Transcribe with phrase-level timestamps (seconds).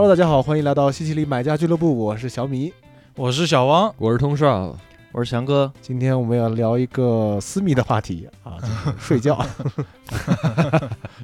[0.00, 2.72] Hello，大家好，欢迎来到西西里买家俱乐部，我是小米。
[3.16, 4.78] 我是小王，我是通少，
[5.10, 5.72] 我是翔哥。
[5.82, 9.44] 今天我们要聊一个私密的话题啊， 就是睡觉。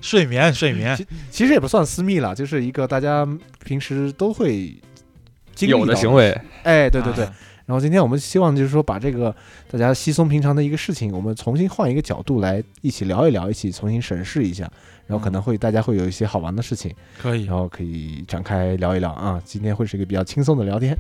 [0.01, 3.25] 睡眠，睡眠，其其实也不算私密了，就是一个大家
[3.65, 4.75] 平时都会
[5.55, 6.13] 经历到有的行。
[6.13, 7.25] 为，哎，对对对。
[7.27, 7.33] 啊
[7.67, 9.35] 然后今天我们希望就是说把这个
[9.71, 14.71] 大家稀松平常的一个事情，我们重新换一个角度来一起聊一聊，一起重新审视一下，
[15.07, 17.55] 然后可能会大家会有一些好玩的事情，可以然。
[17.55, 19.41] 后可以展开聊一聊啊。
[19.45, 20.97] 今天会是一个比较轻松的聊天。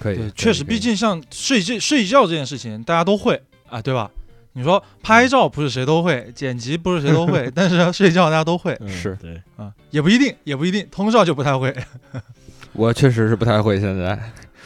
[0.00, 4.10] 可以对，，确实，毕竟像睡觉睡觉这件事情，大家都会啊，对吧？
[4.56, 11.74] 你说拍照不是谁都会， 剪辑不是谁都会， 但是睡觉大家都会嗯是对，啊，也不一定，也不一定，通宵就不太会。
[12.74, 13.78] 我确实是不太会。
[13.80, 14.18] 现在，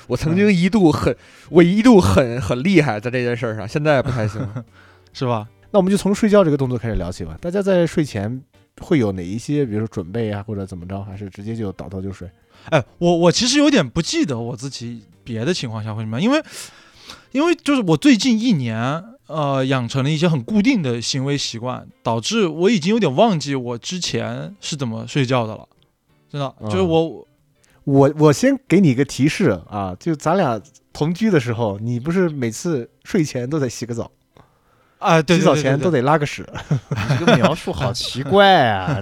[0.06, 1.14] 我曾经一度很，
[1.50, 4.46] 我一度很很厉害在这件事儿上，现在不太行。
[5.12, 5.46] 是吧？
[5.70, 7.36] 那我们就从睡觉这个动作开始聊起吧。
[7.40, 8.42] 大家在睡前
[8.80, 12.30] 会有哪一些，比如说准备啊，或者怎么着，还是直接就倒头就睡？
[12.70, 16.42] 哎，我我其实有点不记得我自己别的情况下会什么样，因为
[17.32, 25.68] 因为就是我最近一年呃养成了一些很固定的行为习惯，导致我已经有点忘记我之前是怎么睡觉的了。
[26.30, 27.26] 真的，就是嗯我
[27.84, 30.60] 我我先给你一个提示啊，就咱俩
[30.92, 34.10] 同居的时候，你不是每次睡前都得洗个澡，
[34.98, 36.46] 啊，对洗澡前都得得拉个屎。
[37.18, 39.00] 这个描述好奇怪啊！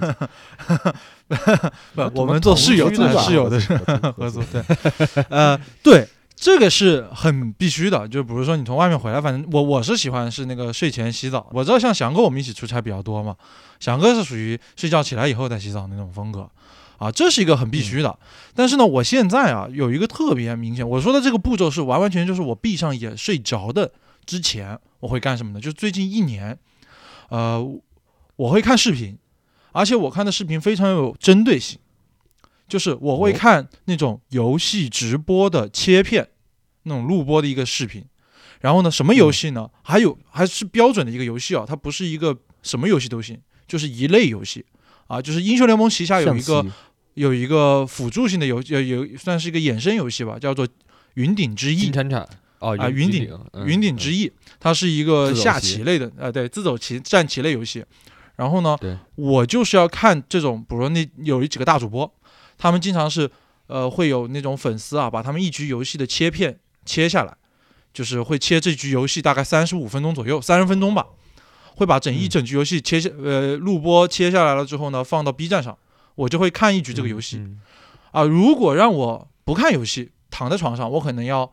[1.94, 4.62] 不，我们做室友同居的室友的合 合作，对，
[5.28, 8.06] 呃，对，这个是很必须的。
[8.06, 11.48] 就比如说你从外面回来，反正我我是喜欢是那个睡前洗澡。
[11.52, 13.34] 我知道像翔哥我们一起出差比较多嘛，
[13.80, 16.48] 翔哥是属于睡觉起来以后再洗澡那种风格，
[16.98, 18.16] 啊，这是一个很必须的。
[18.54, 23.90] 但是呢，我现在啊有一个特别明显，我说的这个步骤是完完全全就是我闭上眼睡着的
[24.26, 25.60] 之前我会干什么呢？
[25.60, 26.58] 就是最近一年，
[27.28, 27.64] 呃，
[28.36, 29.16] 我会看视频，
[29.72, 31.78] 而且我看的视频非常有针对性。
[32.68, 36.28] 就是我会哦看那种游戏直播的切片，
[36.82, 38.04] 那种录播的一个视频。
[38.60, 39.70] 然后呢，什么游戏呢？
[39.82, 44.66] 还有还是标准的一个游戏啊，它不是一个什么游戏都行，就是一类游戏
[45.06, 46.66] 啊，就是英雄联盟旗下有一个
[47.14, 50.66] 有一个辅助性的游有有算是一个衍生游戏吧，叫做
[51.14, 52.28] 《云顶之弈金》铲铲
[52.66, 57.84] 哦啊，云顶嗯云顶之弈，它是一个下棋棋类的，呃，对，自走棋战棋类游戏。
[58.36, 58.76] 然后呢，
[59.14, 62.12] 我就是要看这种，比如说那有几个大主播，
[62.58, 63.30] 他们经常是
[63.66, 67.34] 呃会有那种粉丝啊，把他们一局游戏的切片切下来，
[67.94, 71.06] 就是会切这局游戏大概三十五分钟左右，三十分钟吧，
[71.76, 75.78] 会把整一嗯整局游戏切下呃录播切下来了之后呢，放到 B 站上，
[76.14, 77.38] 我就会看一局这个游戏。
[77.38, 77.60] 嗯
[78.12, 81.50] 啊，如果让我不看游戏，躺在床上，我可能要，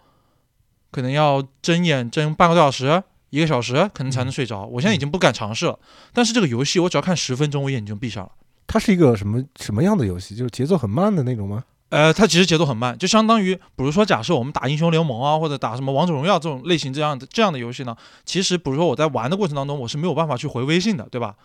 [0.93, 4.63] 可能要睁眼睁半个多小时、一个小时，可能才能睡着。
[4.65, 5.77] 我现在已经不敢尝试了，
[6.13, 8.31] 但是这个游戏我只要看十分钟，我眼睛就闭上了。
[8.67, 10.35] 它是一个什么什么样的游戏？
[10.35, 11.63] 就是节奏很慢的那种吗？
[11.89, 21.35] 呃，它其实节奏很慢，就相当于，比如说，假设我们打英雄联盟啊，或者打什么王者荣耀这种类型这样的这样的游戏呢，其实比如说我在玩的过程当中，我是没有办法去回微信的，对吧？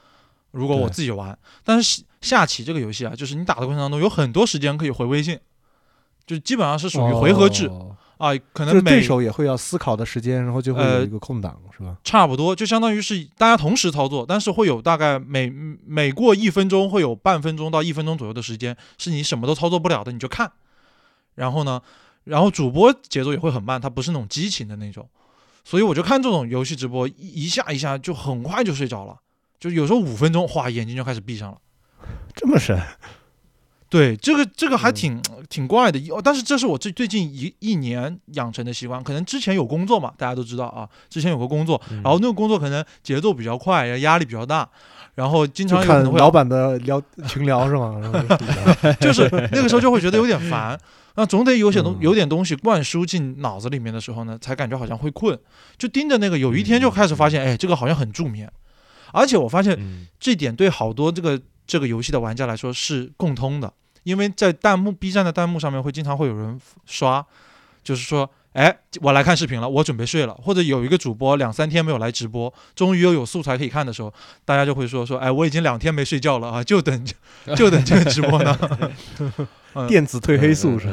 [0.52, 5.38] 如果我自己玩，但是下棋这个游戏啊，就是你打的过程当中有很多时间可以回微信，
[6.26, 7.66] 就基本上是属于回合制。
[7.66, 11.96] 哦啊，可能每对手也会要思考的时间，然后就会有呃一个空档，是吧？
[12.04, 15.48] 差不多，就相当于是大家同时操作，但是会有大概每
[15.86, 20.50] 每过一分钟会有半分钟到一分钟左右的时间是你什么都操作不了的，你就看。
[21.36, 21.80] 然后呢，
[22.24, 25.08] 然后主播节奏也会很慢，他不是那种激情的那种，
[25.64, 29.16] 所以我就看这种游戏直播，一一下一下就很快就睡着了，
[29.60, 31.58] 就有时候五分钟，哗，眼睛就开始闭上了。
[32.34, 32.76] 这么深？
[33.90, 34.94] 对，这个这个还嗯。
[34.94, 42.02] 挺、挺怪的，哦但是这是我最最近一一年养成的习惯，可能之前有工作嘛，大家都知道啊，之前有个工作，嗯。
[42.02, 44.68] 然后那个工作可能节奏比较快，压力比较大，
[45.14, 47.98] 然后经常看老板的聊群聊是吗？
[49.00, 50.78] 就是那个时候就会觉得有点烦，
[51.14, 51.98] 那总得有些东嗯。
[52.02, 55.38] 有点东西灌输进脑子里面的时候呢，才感觉好像会困，
[55.78, 58.50] 就盯着那个，有一天就开始发现，哎，这个好像很助眠，
[59.12, 60.06] 而且我发现嗯。
[60.20, 63.72] 这点对好多这个这个游戏的玩家来说是共通的，
[64.02, 67.24] 因为在弹幕 B 站的弹幕上面会经常会有人刷，
[67.84, 74.12] 就是说，哎，我来看视频了，我准备睡了，或者有一个主播两三天没有来直播，终于又有素材可以看的时候，
[74.44, 77.06] 大家就会说说，哎，我已经两天没睡觉了啊， 就等
[77.54, 78.58] 就等这个直播呢。
[79.74, 79.86] 嗯。
[79.86, 80.88] 电子褪黑素是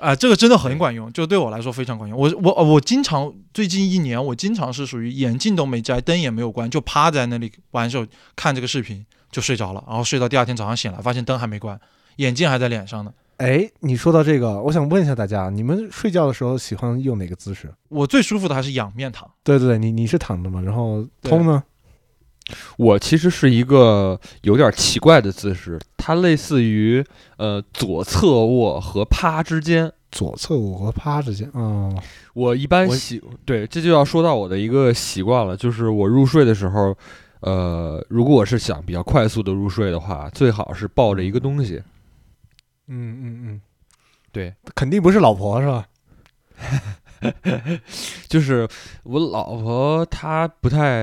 [0.00, 2.18] 啊、这个真的很管用，就对我来说非常管用。
[2.18, 9.04] 我我我经常最近一年，我经常是属于眼镜都没摘，灯也没有关，就趴在那里玩手看这个视频
[9.36, 11.78] 就睡着了，然后睡到第二天早上醒来，发现灯还没关，
[12.16, 13.12] 眼镜还在脸上呢。
[13.36, 17.70] 哎，你说到这个，我想问一下大家，你们睡觉的时候喜欢用哪个姿势？
[17.90, 20.62] 我最舒服的还是仰面躺，对对对，你你是躺着嘛？
[20.62, 21.62] 然后通呢？
[22.78, 27.04] 我其实是一个有点奇怪的姿势，它类似于
[27.36, 29.92] 呃左侧卧和趴之间。
[30.12, 31.94] 左侧卧和趴之间，哦，
[32.32, 36.96] 我一般我习对，这就要说到我的一个习惯了，就是我入睡的时候，
[37.46, 41.80] 呃，如果我是想比较快速的入睡的话，最好是抱着一个东西。
[42.88, 43.60] 嗯嗯嗯，
[44.32, 45.86] 对，肯定不是老婆是吧？
[48.28, 48.68] 就是
[49.04, 51.02] 我老婆她不太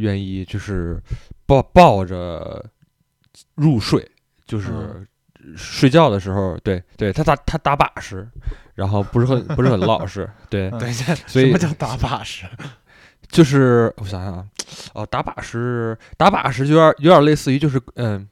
[0.00, 1.00] 愿意，就是
[1.46, 2.64] 抱抱着
[3.54, 4.04] 入睡，
[4.46, 4.72] 就是
[5.42, 8.28] 嗯睡觉的时候，对对，她打她打把式，
[8.74, 12.46] 然后不是很不是很老实，对，嗯等一下，所以什么叫打把式？
[13.28, 14.44] 就是我想想啊，
[14.94, 18.26] 哦，打靶是打把式就有点有点类似于就是嗯。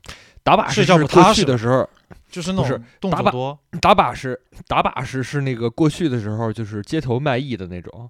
[0.45, 1.89] 打把式睡觉是过去的时候，
[2.33, 8.09] 就是那种动打靶作多，打把式，打把式是那个过去的时候，就是街头卖艺的那种，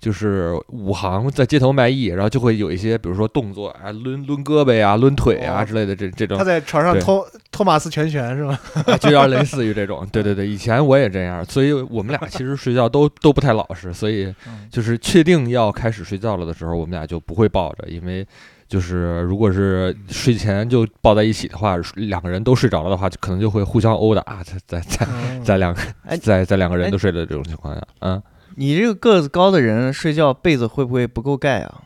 [0.00, 8.58] 就是武行在街头卖艺，然后就会有一些，比如说动作啊，抡抡胳膊呀、抡腿啊哦之类的，这这种他在床上托托马斯拳拳是吧？
[8.98, 10.04] 就有点类似于这种。
[10.10, 18.26] 对对对，以前我也这样，所以我们俩其实睡觉都都不太老实，所以嗯就是确定要开始睡觉了的时候，我们俩就不会抱着，因为。
[18.70, 28.22] 就是如果是睡前就抱在一起的话，两个人都睡着了的话，就可能就会互相殴打啊，在在在嗯 在两个哎在在两个人哎都睡的这种情况下，嗯。
[28.56, 31.82] 你这个个子高的人睡觉被子会不会不够盖啊？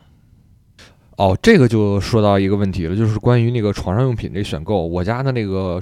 [1.15, 4.85] 哦，这个就说到一个问题了，就是关于那个床上用品这选购。
[4.85, 5.81] 我家的那个，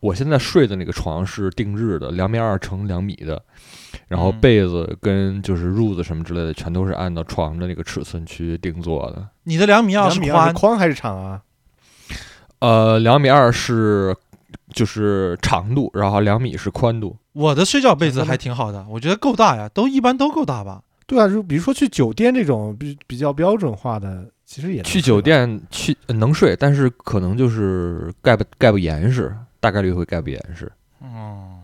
[0.00, 3.40] 我现在睡的那个床是定制的，两米二乘两米的，
[4.08, 9.26] 然后嗯被子跟就是褥子什么之类的，全都是按照床的那个尺寸去定做的。
[9.44, 11.42] 你的两米二宽是，宽还是长啊？
[12.60, 14.16] 呃，两米二是
[14.72, 17.16] 就是长度，然后两米是宽度。
[17.32, 20.82] 我的睡觉被子还挺好的，我觉得够大呀，都一般都够大吧。
[21.06, 30.70] 对啊，就比如说去酒店这种比比较标准化的，其实也去酒店去呃能睡，但是可能就是盖不盖不严实，大概率会盖不严实。
[31.02, 31.60] 嗯，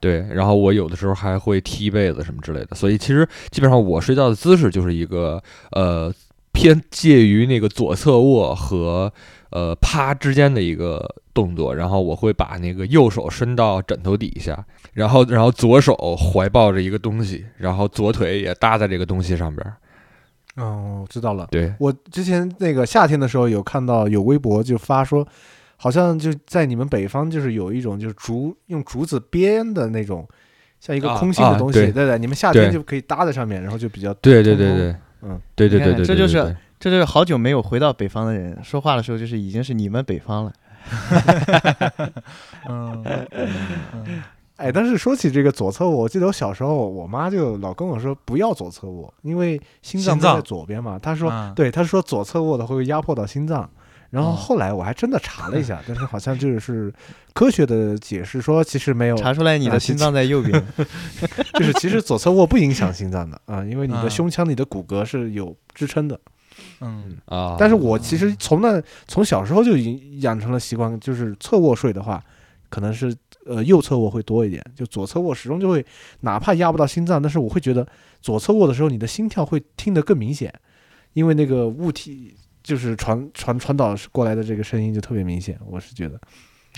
[0.00, 6.12] 对，然后我有的时候还会踢被子什么之类的，所以其实基本上我睡觉的姿势就是一个呃
[6.52, 9.12] 偏介于那个左侧卧和
[9.50, 14.64] 呃趴之间的一个动作，然后我会把那个右手伸到枕头底下，
[14.94, 19.76] 然后然后左手怀抱着一个东西，然后左腿也搭在这个东西上边儿。
[20.56, 21.46] 哦，知道了。
[21.50, 25.26] 对，我之前那个夏天的时候有看到有微博就发说，
[25.86, 30.28] 好像就在你们北方就是有一种就是竹用竹子编的那种，
[30.80, 40.52] 像一个啊空心的啊东西，对对对，你们夏天就可以搭在上面，然后就比较对对对对，嗯，对对对对，这就是这就是好久没有回到北方的人，说话的时候就是已经是你们北方了。
[42.68, 44.22] 嗯嗯
[44.56, 50.98] 哎，但是说起这个左侧卧，我记得我小时候，我妈就老跟我说不要左侧卧，因为心脏在左边嘛。
[50.98, 53.70] 她说，嗯对，她说左侧卧的会压迫到心脏。
[54.16, 54.34] 然后哦。
[54.34, 56.92] 后来我还真的查了一下，但是好像就是
[57.34, 60.66] 科学的解释说，其实没有，查出来你的心脏在右边，
[61.54, 66.18] 就是其实左侧卧不影响心脏的啊，因为你的啊胸腔、你的骨骼是有支撑的。
[66.80, 72.22] 嗯啊，但是我其实从那从小时候就已经养成了习惯，就是侧卧睡的话，
[72.70, 73.14] 可能是
[73.44, 75.84] 呃右侧卧会多一点，就左侧卧始终就会，
[76.20, 77.86] 哪怕压不到心脏，但是我会觉得
[78.22, 80.50] 左侧卧的时候，你的心跳会听得更明显，
[81.12, 82.34] 因为那个物体
[82.66, 86.18] 就是传传传导过来的这个声音就特别明显，我是觉得。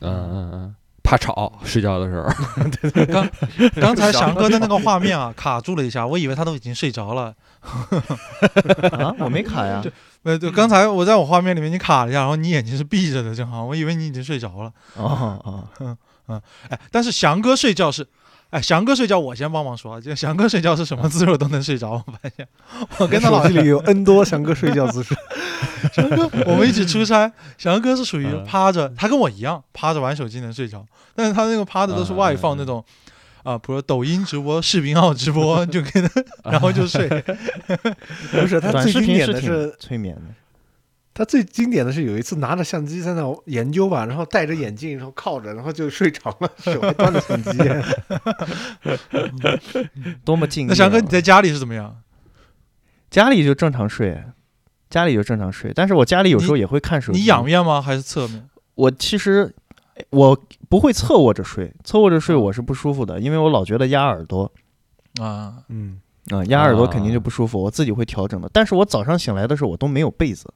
[0.02, 2.28] 嗯嗯嗯，怕吵，睡觉的时候。
[3.10, 3.26] 刚
[3.80, 7.34] 刚才翔哥的那个 画面啊，卡住了一下，我以为他都已经睡着了。
[8.92, 9.82] 啊，我没卡呀。
[10.24, 14.70] 呃，对，刚才我在我画面里面你卡了一下，然后你眼睛是闭着的，正好，我以为你已经睡着了。
[14.96, 15.66] 哦
[16.26, 18.06] 哦，哎，但是翔哥睡觉是，
[18.50, 22.46] 哎，翔哥睡觉我先帮忙说啊，就翔哥睡觉是什么姿势我都能睡着，我发现，
[22.98, 25.14] 我跟他老手机里有 N 多翔哥睡觉姿势，
[25.92, 32.84] 翔哥我们一起出差，翔哥是属于嗯趴着，他跟我一样趴着玩手机能睡着，但是他那个趴的都是外放那种。
[33.44, 36.10] 啊，比如抖音直播、视频号直播， 就给他，
[36.50, 37.08] 然后就睡。
[38.30, 40.22] 不是他最经典的是催眠的。
[41.18, 47.58] 他最经典的是有一次拿着相机在那研究吧，然后戴着眼镜，然后靠着，然后就睡着了，手还端着相机。
[50.24, 50.70] 多么敬业啊！
[50.70, 51.96] 那翔哥你在家里是怎么样？
[53.10, 54.22] 家里就正常睡，
[54.88, 57.18] 家里就正常睡，但是我家里有时候也会看手机。
[57.18, 57.82] 你仰面吗？
[57.82, 58.48] 还是侧面？
[58.76, 59.52] 我其实
[60.10, 64.48] 我不会侧卧着睡，侧卧着睡我是不舒服的，因为我老觉得压耳朵
[65.20, 68.48] 啊，嗯，啊、压耳朵肯定就不舒服，我自己会调整的。
[68.52, 70.48] 但是我早上醒来的时候，我都没有被子，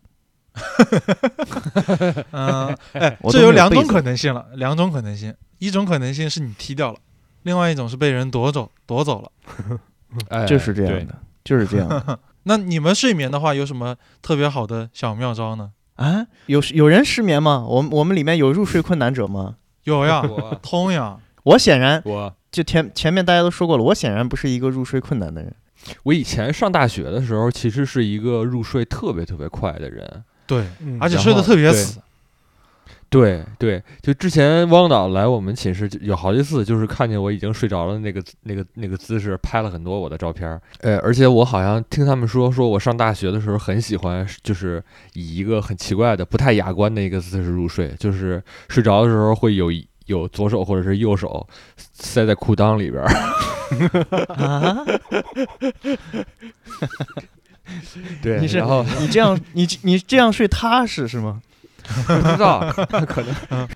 [2.33, 6.99] 嗯，哎，我这有两种可能性了，两种可能性，一种可能性是你踢掉了，
[7.43, 9.79] 另外一种是被人夺走夺走了。
[10.29, 12.19] 哎，就是这样的，就是这样的。
[12.45, 15.71] 那你们睡眠的话，有什么特别好的小妙招呢？
[15.97, 17.65] 啊，有有人失眠吗？
[17.67, 19.57] 我们我们里面有入睡困难者吗？
[19.85, 25.55] 有呀，我通呀，我显然我就前前面大家都说过了，我显然不是一个入睡困难的人。
[26.05, 30.25] 我以前上大学的时候，其实是一个入睡特别特别快的人。
[30.47, 31.99] 对，嗯而且睡得特别死。
[33.09, 40.59] 对对，就之前汪导来我们寝室就有好几次，就是看见我已经睡着了那个那个那个姿势，拍了很多我的照片儿。
[40.81, 44.83] 呃，而且我好像听他们说，说我上大学的时候很喜欢，就是
[45.13, 49.71] 以一个很奇怪的、不太雅观的一个姿势入睡，就是睡着的时候会有
[50.07, 51.47] 有左手或者是右手
[51.93, 53.09] 塞在裤裆里边儿。
[54.35, 54.79] 啊，
[58.23, 61.41] 对，你是然后你这样你你这样睡踏实是吗？
[62.07, 62.61] 不知道
[63.07, 63.69] 可能。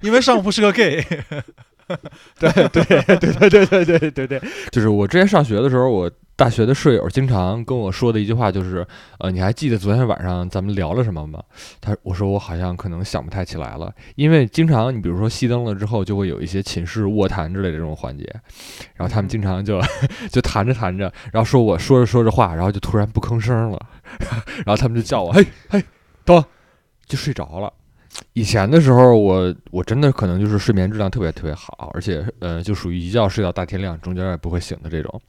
[0.00, 1.04] 因为上铺是个 gay，
[2.38, 6.10] 对对对对对对对对对，就是我之前上学的时候，我
[6.40, 8.86] 大学的舍友经常跟我说的一句话就是，
[9.18, 11.44] 呃，你还记得昨天晚上咱们聊了什么吗？
[11.82, 18.24] 他我说我好像可能想不太起来了，因为经常你比如说熄灯了之后，就会有一些寝室卧谈之类的这种环节，
[18.94, 19.78] 然后他们经常就
[20.32, 23.86] 就谈着谈着，然后说我说着说着话，然后就突然不吭声了，
[24.64, 25.84] 然后他们就叫我嘿嘿，
[26.24, 26.42] 等，
[27.04, 27.70] 就睡着了。
[28.32, 35.20] 以前的时候我，我真的可能就是睡眠质量特别特别好，而且呃，就属于一觉睡到大天亮，中间也不会醒的这种。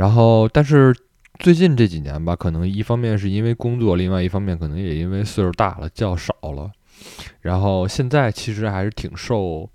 [0.00, 0.96] 然后，但是
[1.40, 6.70] 最近这几年吧，可能一方面是因为工作，另外一方面可能也因为岁数大了，觉少了。
[7.42, 9.68] 然后现在其实还是挺受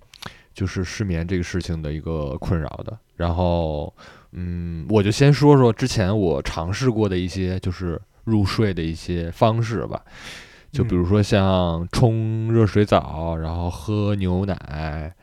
[0.52, 2.98] 就是失眠这个事情的一个困扰的。
[3.14, 3.94] 然后，
[4.32, 10.02] 嗯，我就先说说之前我尝试过的一些就是入睡的一些方式吧。
[10.72, 15.14] 就比如说像冲热水澡，然后喝牛奶，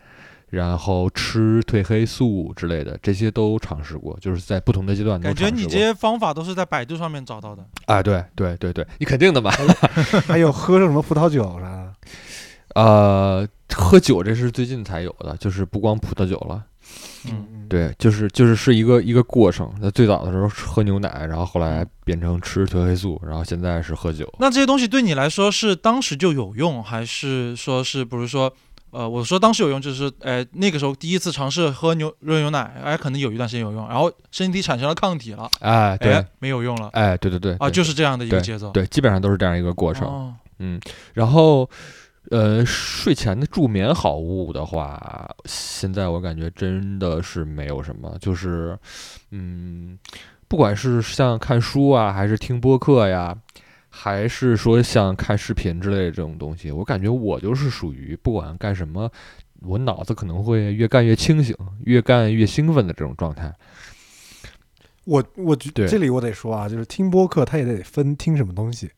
[0.54, 7.66] 然后吃褪黑素之类的，这些都尝试过，就是在不同的阶段都感觉尝试过你这些方法都是在百度上面找到的。
[7.88, 9.52] 啊，对对对对，你肯定的吧？
[10.28, 11.94] 还有喝什么葡萄酒啥的，
[12.76, 16.64] 呃，喝酒这是最近才有的，就是不光葡萄酒了，
[17.26, 19.74] 嗯，嗯，对，就是就是是一个一个过程。
[19.82, 24.32] 那最早的时候是喝牛奶，然后后来变成吃褪黑素，然后现在是喝酒。
[24.38, 28.54] 那这些东西对你来说是当时就有用，还是说是比如说，
[28.94, 38.70] 呃，我说当时有用，就是呃那个时候第一次尝试喝牛热牛奶，哎，可能有一段时间有用，然后身体产生了抗体了，哎，对哎，，没有用了哎，对对对，啊，对就是这样的一个节奏。
[38.72, 40.08] 对，基本上都是这样一个过程。
[40.08, 40.80] 哦，嗯，
[41.14, 41.68] 然后，
[42.30, 48.78] 呃，睡前的助眠好物的话，现在我感觉真的是没有什么，就是，
[49.32, 49.98] 嗯，
[50.48, 53.36] 不管是像看书啊，还是听播客呀，
[53.96, 59.08] 还是说像看视频之类的这种东西，我感觉我就是属于不管干什么，
[59.62, 63.54] 我脑子可能会越干越清醒，越干越兴奋的这种状态。
[65.06, 68.90] 我我觉对这里我得说啊，就是听播客，它也得分听什么东西。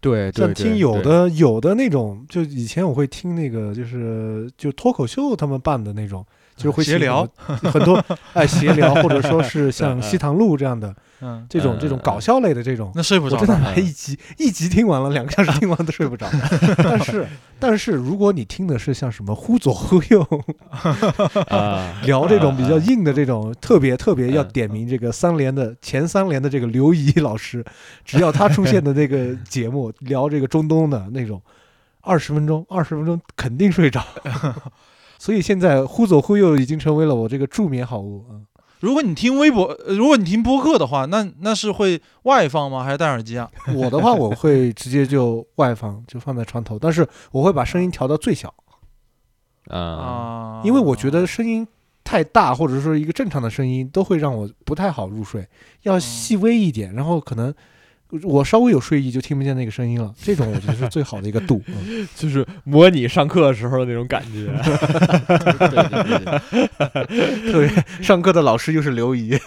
[0.00, 6.24] 对，像听有的有的那种，就以前我会听那个，就是就脱口秀他们办的那种，
[6.56, 16.28] 就是会闲聊很多哎闲聊，或者说是 像西塘路这样的嗯，这种这种搞笑类的这种，那睡不着我真的一集一集听完了，两个小时听完都睡不着。
[16.78, 17.26] 但是
[17.58, 20.26] 但是如果你听的是像什么忽左忽右
[21.48, 27.64] 啊，聊这种比较硬的这种，特别特别要嗯点名这个三联的前三联的这个刘怡老师，
[28.04, 31.40] 只要他出现的那个节目聊这个中东的那种，
[32.02, 34.04] 二十分钟二十分钟肯定睡着。
[35.24, 38.44] 所以现在忽左忽右已经成为了我这个助眠好物啊。
[38.80, 42.84] 如果你听微博，呃如果你听播客的话，那那是会外放吗？
[42.84, 43.50] 还是戴耳机啊？
[43.74, 48.52] 我的话，我会直接就外放， 就放在床头，但是我会把声音调到最小，
[49.68, 51.66] 啊，啊，因为我觉得声音
[52.04, 55.48] 太大，或者说一个正常的声音，都会让我不太好入睡。
[55.84, 57.54] 要细微一点，然后可能
[58.22, 60.14] 我稍微有睡意就听不见那个声音了。
[60.22, 61.60] 这种我觉得是最好的一个度。
[61.66, 64.46] 嗯 就是模拟上课的时候的那种感觉。
[65.26, 66.18] 对对对
[67.08, 69.38] 对， 特别上课的老师又是刘姨，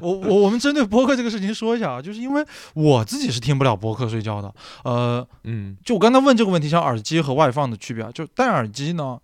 [0.00, 4.52] 我我我们针对播客这个事情说一下啊，就是因为我自己是听不了播客睡觉的。
[4.84, 9.18] 呃，嗯就我刚才问这个问题，像耳机和外放的区别啊，就戴耳机呢，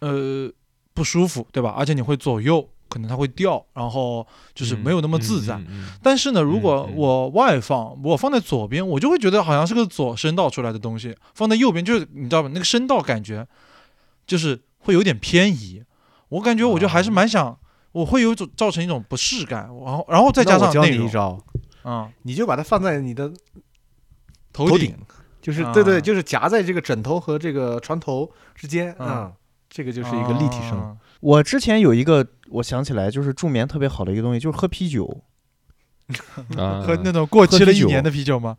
[0.00, 0.50] 呃，
[0.94, 1.74] 不舒服，对吧？
[1.76, 5.54] 而且你会左右，可能它会掉，然后就是没有那么自在。
[5.56, 13.46] 嗯嗯但是呢，如果我外放，我放在左边，我就会觉得好像是个左声道出来的东西；放在右边，就是你知道吧，那个声道感觉
[14.26, 15.84] 就是会有点偏移。
[16.30, 17.58] 我感觉我就还是蛮想，
[17.92, 21.38] 我会有一种造成一种不适感，然后然后再加上内容，你一招，
[21.84, 23.32] 嗯，你就把它放在你的
[24.52, 24.94] 头头顶，
[25.40, 29.06] 就是对对，啊就是夹在这个枕头和这个床头之间嗯。
[29.08, 29.32] 啊，
[29.70, 30.96] 这个就是一个立体声。
[31.18, 35.22] 啊我之前有一个，我想起来就是助眠特别好的一个东西，就是喝啤酒。
[36.56, 38.56] 啊 喝那种过期了一年的啤酒吗？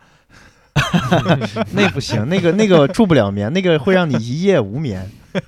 [1.73, 5.09] 那不行，那个那个助不了眠，那个会让你一夜无眠。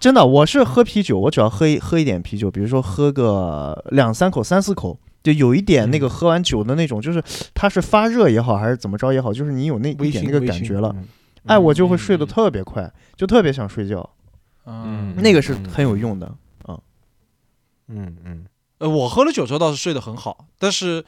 [0.00, 7.22] 真的，我是喝啤酒，我只要喝一喝一点啤酒，比如说喝个两三口、三四口，就有一点那个嗯喝完酒的那种，就是
[7.54, 11.06] 它是发热也好，还是怎么着也好，就是你有那一微醺点那个感觉了，嗯
[11.46, 14.08] 哎，我就会睡得嗯特别快，就特别想睡觉，
[14.66, 16.34] 嗯，那个是很有用的。
[17.88, 18.46] 嗯嗯，
[18.78, 21.04] 呃，我喝了酒之后倒是睡得很好，但是，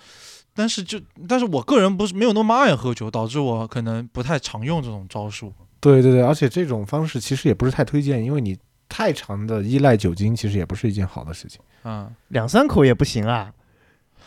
[0.53, 5.51] 但是就，但是我个人不是没有那么爱喝酒，导致我可能不太常用这种招数。
[5.81, 11.61] 对对对，而且这种方式其实也不是太推荐，因为你太长的依赖酒精，其实也不是一件好的事情。
[11.85, 13.53] 嗯，两三口也不行啊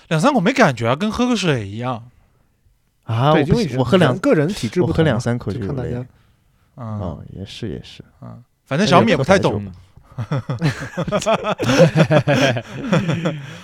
[0.08, 2.10] 两三口没感觉啊，跟喝个水一样。
[3.08, 3.34] 啊！
[3.34, 6.08] 对，因为我喝两个人体质我不喝两三口就有累就看大家。
[6.76, 8.04] 嗯嗯，也是也是。
[8.22, 9.66] 嗯，反正小米也不太懂。
[9.66, 9.74] 嗯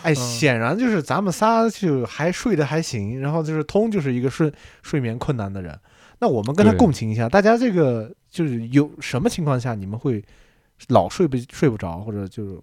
[0.04, 5.76] 哎，嗯显然就是咱们仨就还睡得还行，然后就是通就是一个睡睡眠困难的人。
[6.20, 10.24] 那我们跟他对共情一下，大家这个就是有什么情况下你们会
[10.90, 12.60] 老睡不睡不着，或者就是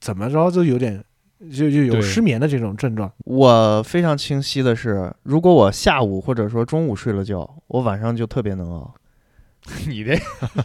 [0.00, 1.04] 怎么着就有点
[1.52, 3.12] 就就有失眠的这种症状？
[3.24, 8.92] 我非常清晰的是，如果我下午或者说中午睡了觉，我晚上就特别能熬。
[9.86, 10.14] 你这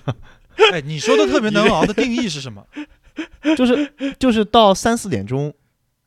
[0.72, 2.66] 哎，你说的特别能熬的定义是什么？
[3.56, 5.54] 就是就是到三四点钟，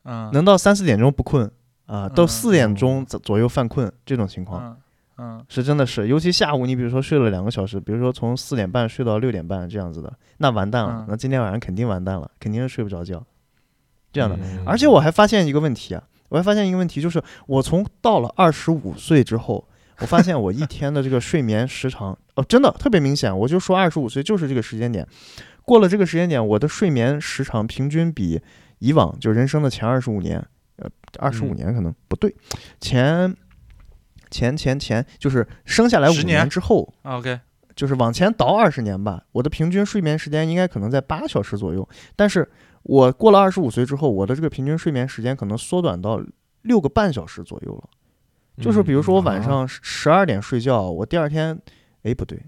[0.03, 1.49] 嗯，能到三四点钟不困
[1.85, 4.77] 啊，到嗯四点钟左左右犯困这种情况嗯
[5.19, 13.25] 嗯是真的是，尤其下午你比如说睡了两个小时，比如说从四点半睡到六点半这样子的，那完蛋了嗯，那今天晚上肯定完蛋了，肯定是睡不着觉。
[14.11, 14.63] 这样的，嗯。
[14.65, 19.67] 而且我还发现一个问题啊，我还发现一个问题，就是我从到了二十五岁之后，
[19.99, 23.37] 我发现我一天的这个睡眠时长， 哦，真的特别明显。
[23.37, 25.07] 我就说二十五岁就是这个时间点，
[25.63, 28.41] 过了这个时间点，我的睡眠时长平均比
[28.79, 30.43] 以往就人生的前二十五年，
[30.77, 31.55] 呃，二十五嗯。
[31.55, 32.33] 年可能不对，
[32.79, 33.35] 前
[34.29, 36.25] 前前前就是生下来五年。
[36.25, 37.39] 年之后，啊，OK，
[37.75, 42.47] 就是往前倒二十年吧，我的平均睡眠时间应该可能在八小时左右，但是
[42.87, 46.21] 我过了二十五岁之后，我的这个平均睡眠时间可能缩短到
[46.61, 47.89] 六个半小时左右了。
[48.63, 51.59] 就是比如说我晚上十二点睡觉，我第二天，
[52.03, 52.41] 哎不对，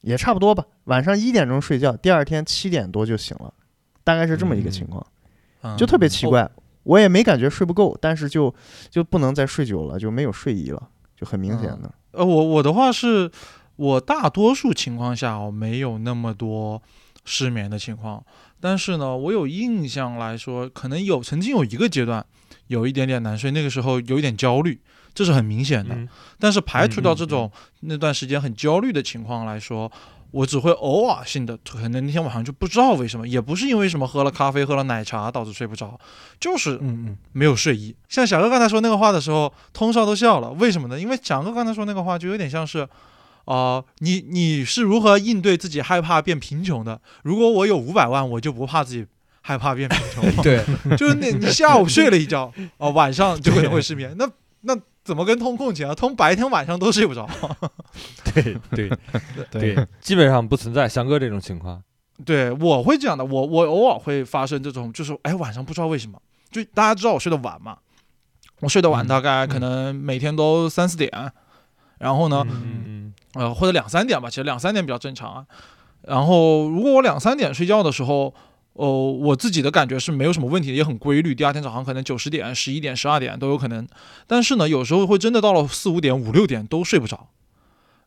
[0.00, 3.52] 也差不多吧，晚上一点钟睡觉，第二天七点多就醒了，
[4.02, 5.06] 大概是这么一个情况，
[5.60, 6.26] 嗯就特别奇。
[6.26, 6.50] 怪，
[6.84, 8.52] 我也没感觉睡不够，但是就
[8.88, 11.92] 就不能再睡久了，就没有睡意了，就很明显的。
[12.12, 13.30] 呃，我我的话是，
[13.76, 16.82] 我大多数情况下我没有那么多
[17.24, 18.24] 失眠的情况，
[18.60, 22.24] 但是呢，我有印象来说，可能有曾经有一个阶段
[22.68, 24.80] 有一点点难睡，那个时候有一点焦虑，
[25.14, 25.94] 这是很明显的。
[25.94, 29.90] 嗯但是排除掉这种那段时间很焦虑的情况来说，
[30.30, 35.98] 我只会偶尔性的，可能那天晚上就不知道为什么，也不是因为什么喝了咖啡、喝了奶茶导致睡不着，
[36.40, 37.94] 就是嗯嗯，没有睡意。
[38.08, 40.98] 像小哥刚才说那个话的时候，通少都笑了，为什么呢？
[40.98, 42.88] 因为小哥刚才说那个话就有点像是。
[43.46, 47.00] 啊、你你是如何应对自己害怕变贫穷的？
[47.22, 49.06] 如果我有五百万，我就不怕自己
[49.40, 50.30] 害怕变贫穷。
[50.42, 50.64] 对，
[50.98, 54.12] 就是那你下午睡了一觉，哦、晚上就可能会失眠。
[54.18, 54.28] 那
[54.62, 55.94] 那怎么跟通共情啊？
[55.94, 57.28] 通白天晚上都睡不着。
[58.34, 58.90] 对对
[59.50, 61.80] 对，基本上不存在翔哥这种情况。
[62.24, 67.78] 对，我会这样的，我我偶尔会发生这种，就是哎晚上不知道为什么，就大家知道我睡得晚嘛，
[68.60, 71.10] 我睡得晚嗯大概可能每天都三四点，
[71.98, 73.05] 然后呢，嗯
[73.36, 75.46] 呃或者两三点吧，其实两三点比较正常啊。
[76.02, 78.34] 然后如果我两三点睡觉的时候，
[78.74, 81.34] 哦、我自己的感觉是没有什么问题的，也很规律。
[81.34, 83.88] 第二天早上可能九十点、十一点、十二点都有可能，
[84.26, 87.28] 但是呢，有时候会真的到了四五点、五六点都睡不着。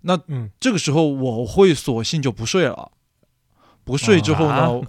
[0.02, 2.92] 那嗯这个时候我会索性就不睡了，
[3.84, 4.82] 不睡之后呢，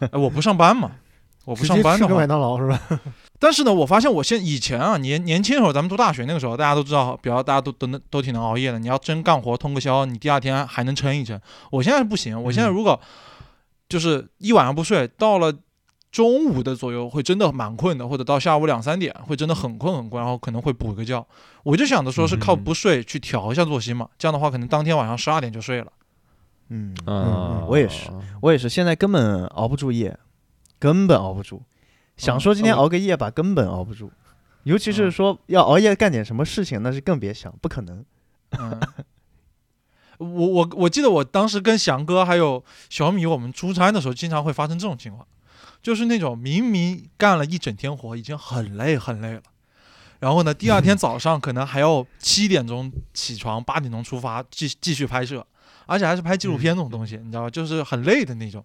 [0.00, 0.90] 哎我不上班嘛，
[1.44, 2.80] 我不上班的话接吃个麦，当劳是吧？
[3.38, 8.78] 但是呢，我发现我现以前啊年年轻的时候，咱们读大学那个时候，大家都知道，比较大家都都能都挺能熬夜的。
[8.78, 11.40] 你要真干活通个宵，你第二天还能撑一撑。
[11.70, 13.00] 我现在不行，我现在如果
[13.88, 15.52] 就是一晚上不睡，到了
[16.12, 21.26] 中午的左右会真的蛮困的，或者到下午两三点会真的很困很困，然后可能会补个觉。
[21.64, 25.92] 我就想着说是靠不睡去调一下作息嘛，这样的话可能当天晚上十二点就睡了。
[26.68, 28.08] 嗯，嗯，我也是
[28.40, 30.16] 我也是，现在根本熬不住夜，
[30.82, 31.62] 根本熬不住。
[32.16, 34.10] 想说今天哦熬个夜吧，根本熬不住。
[34.64, 38.04] 尤其是嗯说要熬夜干点什么事情，那是更别想，不可能。
[38.58, 38.80] 嗯，
[40.18, 45.24] 我我我记得我当时跟翔哥还有小米我们出差的时候，经常会发生这种情况，
[45.80, 49.42] 就是那种明明干了一整天活，已经很累很累了，
[50.18, 55.46] 然后呢，第二天 早上可能还要七点钟起床，八点钟出发，继继续拍摄，
[55.86, 57.50] 而且还是拍纪录片那种东西，你知道吧？
[57.50, 58.64] 就是很累的那种。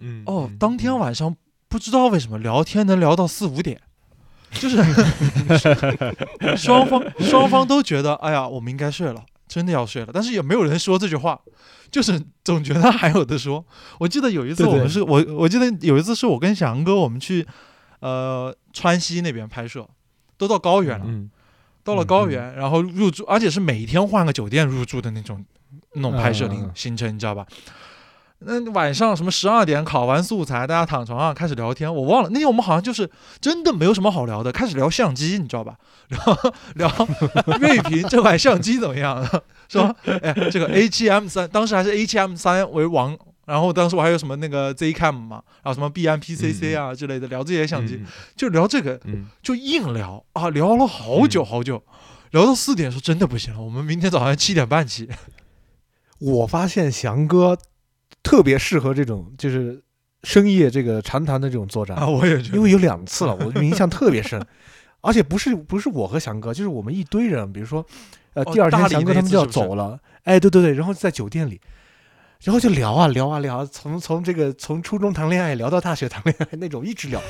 [0.00, 1.34] 嗯哦，当天晚上
[1.68, 3.80] 不知道为什么聊天能聊到四五点，
[4.52, 4.76] 就是
[6.56, 11.38] 双方双方都觉得，哎呀，我们应该睡了，真的要睡了，但是也没有人说这句话，
[11.90, 13.64] 就是总觉得还有的说。
[13.98, 17.46] 我记得有一次我们是我我记得有一次是我跟翔哥我们去
[18.00, 19.86] 呃川西那边拍摄，
[20.36, 21.30] 都到高原了，嗯，
[21.84, 25.44] 到了高原，然后入住，而且是每天换个酒店入住的那种
[25.92, 26.72] 那种拍摄嗯嗯嗯。
[26.74, 27.46] 行程，你知道吧？
[28.40, 35.76] 那晚上什么十二点考完素材，大家躺床上开始聊天，我忘了那天我们好像就是真的没有什么好聊的，开始聊相机，你知道吧？
[36.08, 36.36] 然后
[36.74, 36.88] 聊
[37.58, 39.24] 锐屏这款相机怎么样？
[39.68, 43.16] 说哎这个 A 7 M 三，当时还是 A 7 M 三为王。
[43.44, 48.04] 然后当时我还有什么那个 Z Cam 嘛，然后什么 B M P C C 啊之类的，聊这些相机，嗯，
[48.36, 51.82] 就聊这个，嗯，就硬聊啊，聊了好久嗯好久，
[52.32, 55.08] 聊到四点说真的不行了，我们明天早上七点半起。
[56.20, 57.56] 我发现翔哥
[58.28, 59.82] 特别适合这种就是
[60.22, 64.38] 深夜这个长谈的这种作战啊，我也觉因为有两次了， 我印象特别深，
[65.00, 67.82] 而且不是不是我和翔哥，就是我们一堆人，比如说，
[68.34, 71.58] 呃，哦第二天翔哥他们就要走了，哎，对对对，然后在酒店里，
[72.42, 77.22] 然后就聊啊聊啊聊，从从这个从初中谈恋爱聊到大学谈恋爱那种，一直聊。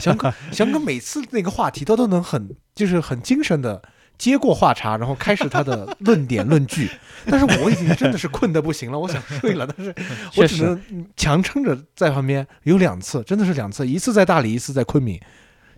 [0.00, 3.82] 翔哥 翔哥每次那个话题他都能很就是很精神的。
[4.18, 6.90] 接过话茬，然后开始他的论点论据，
[7.26, 9.94] 但是我已经真的是困得不行了，我想睡了，但是
[10.36, 12.46] 我只能强撑着在旁边。
[12.62, 15.20] 有两次，真的是两次，一次在大理，一次在昆明。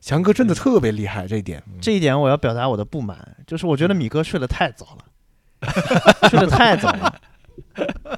[0.01, 1.62] 强哥真的特别厉害，这一点。
[1.81, 7.14] 这一点我要表达我的不满，就是我觉得米哥睡得太早了， 睡得太早了。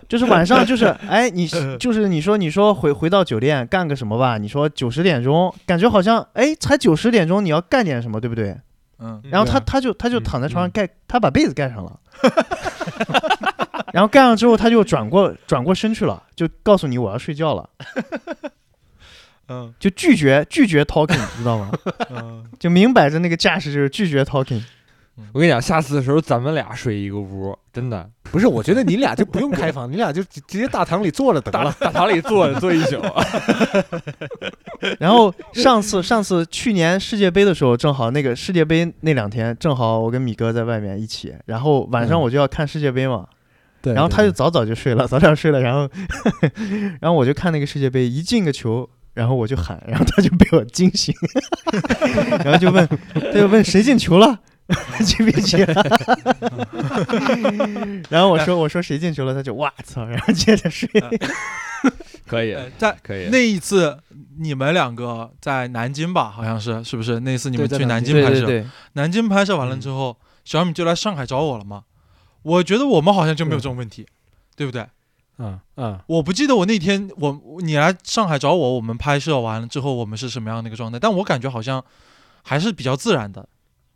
[0.09, 4.37] 就是晚上，就是哎，你就是你说你说回回到酒店干个什么吧？
[4.37, 8.59] 你说九十点钟，感觉好像哎才九十点钟，你要干点什么，对不对？
[9.01, 10.71] 嗯，然后他他就他就嗯躺在床上嗯。
[10.71, 11.99] 盖，他把被子盖上了，
[13.93, 17.69] 然后盖上之后他就转过转过身去了，就告诉你我要睡觉了，
[19.49, 19.73] 嗯。
[19.81, 21.71] 就拒绝拒绝 talking，知道吗？
[22.11, 24.63] 嗯，就明摆着那个架势就是拒绝 talking。
[25.33, 31.75] 我跟你讲，下次的时候咱们俩睡一个屋，真的，不是，我觉得你俩就不用 开房，你俩就直直接大堂里坐着得大了。
[31.79, 33.01] 大堂里坐着坐一宿，
[34.99, 43.27] 然后上次上次去年世界杯的时候，正好那个世界杯那两天，正好我跟米哥在外面一起，然后晚上嗯我就要看世界杯嘛，
[43.81, 45.89] 对然后他就早早就睡了，早点睡了，然后
[47.01, 48.89] 然后我就看那个世界杯，一进个球。
[49.13, 51.13] 然后我就喊，然后他就被我惊醒，
[52.45, 54.39] 然后就问，他就问谁进球了，
[55.05, 55.59] 进没进？
[58.09, 60.89] 然后我说我说谁进球了，他就哇操，然后接着睡。
[62.27, 63.29] 可以，呃在可以。
[63.31, 63.99] 那一次
[64.39, 67.19] 你们两个在南京吧，好像是是不是？
[67.21, 71.85] 那次你们去南京拍摄，对，南京拍摄完了之后，小米就来上海找我了嘛。
[72.43, 74.07] 我觉得我们好像就没有这种问题，
[74.55, 74.87] 对不对？
[75.39, 80.99] 嗯嗯，我不记得我那天我你来上海找我，我们拍摄完了之后，我们是什么样的一个状态？
[80.99, 81.83] 但我感觉好像
[82.43, 83.49] 还是比较自然的。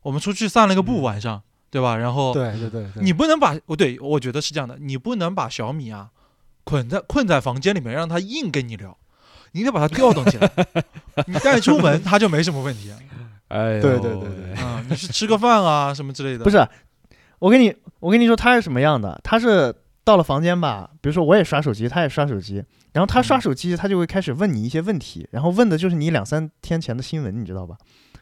[0.05, 1.97] 我们出去散了个步，嗯晚上，对吧？
[1.97, 6.11] 然后对对对，对你不能把哦，对，我觉得是这样的，你不能把小米啊
[6.62, 8.97] 捆在困在房间里面，让他硬跟你聊，
[9.53, 10.51] 你得把他调动起来。
[11.27, 12.93] 你带出门，他就没什么问题。
[13.49, 16.45] 哎呦，对对对对啊、你去吃个饭啊什么之类的。
[16.45, 16.67] 不是，
[17.38, 27.77] 我跟你我跟你说他是什么样的，他是到了房间吧，比如说我也刷手机，他也刷手机，然后他刷手机，他就会开始问你一些问题，然后问的就是你两三天前的新闻，你知道吧？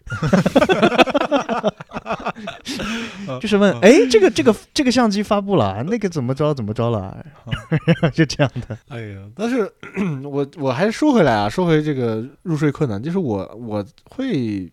[3.40, 7.24] 就是问，哎，这个这个这个相机发布了，那个怎么着怎么着了，
[8.12, 8.76] 就这样的。
[8.88, 9.70] 哎呀，但是
[10.24, 14.70] 我我还是说回来啊，说回这个入睡困难，就是我我会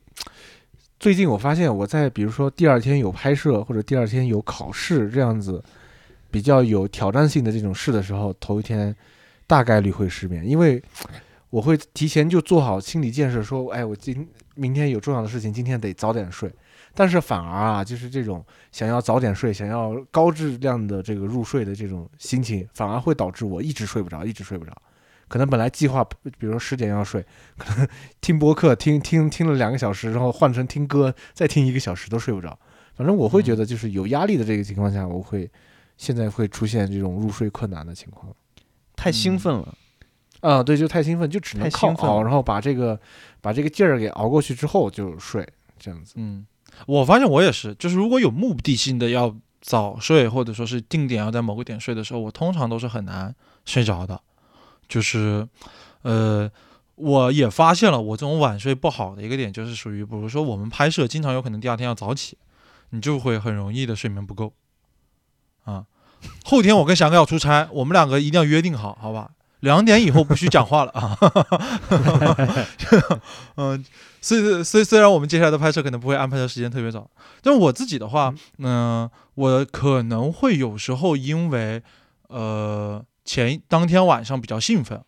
[1.00, 5.63] 最近我发现我在比如说第二天有拍摄或者第二天有考试这样子
[6.32, 8.96] 比较有挑战性的这种事的时候，头一天
[9.48, 10.82] 大概率会失眠，因为
[11.49, 16.51] 我会提前就做好心理建设，说，哎，我今明天有重要的事情，今天得早点睡。
[16.93, 24.73] 但是反而啊，就是这种想要早点睡、想要高质量的这个入睡的这种心情，反而会导致我一直睡不着，一直睡不着。
[25.27, 27.23] 可能本来计划，比如说十点要睡，
[27.57, 27.88] 可能
[28.19, 32.57] 听播客听听听了两个小时，然后换成听歌，再听一个小时都睡不着。
[32.95, 35.49] 反正我会觉得，就是有压力的这个情况下，我会
[35.97, 38.35] 现在会出现这种入睡困难的情况。
[38.95, 39.77] 太兴奋了，
[40.41, 42.99] 啊，对，就太兴奋，就只能太靠熬，兴奋了然后把这个
[43.41, 45.47] 把这个劲儿给熬过去之后就睡，
[45.78, 46.13] 这样子。
[46.15, 46.45] 嗯，
[46.88, 54.21] 我发现我也是，就是如果有目的性的要早睡，或者说是定点要在某个点睡的时候，我通常都是很难睡着的。
[54.88, 55.47] 就是，
[56.04, 56.49] 呃，
[56.95, 62.38] 我也发现了我这种晚睡不好的一个点，就是属于比如说我们拍摄经常有可能第二天要早起，
[62.91, 64.54] 你就会很容易的睡眠不够。
[65.65, 65.86] 啊，
[66.45, 69.32] 后天我跟翔哥要出差，我们两个一定要约定好，好吧？
[69.62, 71.17] 两点以后不许讲话了啊。
[73.56, 73.86] 嗯，
[74.22, 77.10] 虽虽虽然我们接下来的拍摄可能不会安排的时间特别早，
[77.41, 81.82] 但我自己的话，嗯、我可能会有时候因为
[82.28, 85.04] 呃前当天晚上比较兴奋，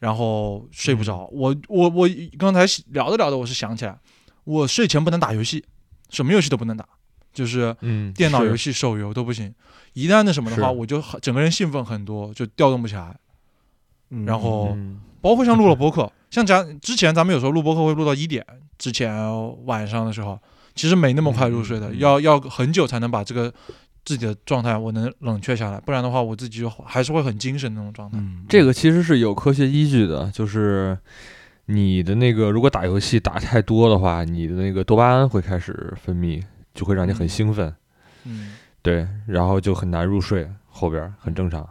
[0.00, 1.28] 然后睡不着。
[1.32, 3.98] 我我我刚才聊着聊着，我是想起来，
[4.44, 5.64] 我睡前不能打游戏，
[6.10, 6.84] 什么游戏都不能打，
[7.32, 9.54] 就是嗯，电脑游戏、手游都不行。
[9.92, 13.16] 一旦那什么的话，我就很整个人兴奋很多，就调动不起来。
[14.10, 18.44] 嗯然后嗯包括像录了播客， 像咱之前咱们有时候录播客会录到一点，
[18.78, 19.14] 之前
[19.66, 20.38] 晚上的时候，
[20.74, 23.52] 其实没那么快入睡的，要要很久才能把这个
[24.04, 28.18] 自己的状态我能冷却下来，不然的话我自己就还是会很精神的那种状态。
[28.18, 30.96] 嗯，这个其实是有科学依据的，就是
[31.66, 36.40] 你的那个如果打游戏打太多的话，你的那个多巴胺会开始分泌，
[36.74, 37.28] 就会让你很嗯。
[37.28, 37.74] 兴奋，
[38.24, 38.52] 嗯。
[38.82, 41.68] 对，然后就很难入睡，后边儿很正常。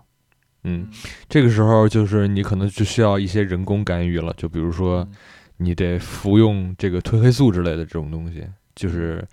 [0.65, 0.87] 嗯嗯，
[1.29, 5.15] 这个时候就是你可能就需要一些人工干预了，就比如说嗯
[5.57, 9.25] 你得服用这个褪黑素之类的这种东西，就是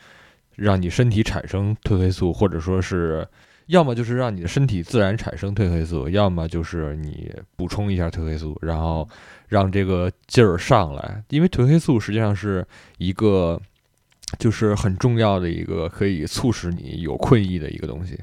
[0.54, 3.26] 让你身体产生褪黑素，或者说是
[3.66, 9.08] 要么就是让你的身体自然产生褪黑素，要么就是你补充一下褪黑素，然后
[9.48, 11.24] 让这个劲儿上来。
[11.30, 12.64] 因为褪黑素实际上是
[12.98, 13.60] 一个
[14.38, 18.16] 就是很重要的一个可以促使你有困意的一个东西。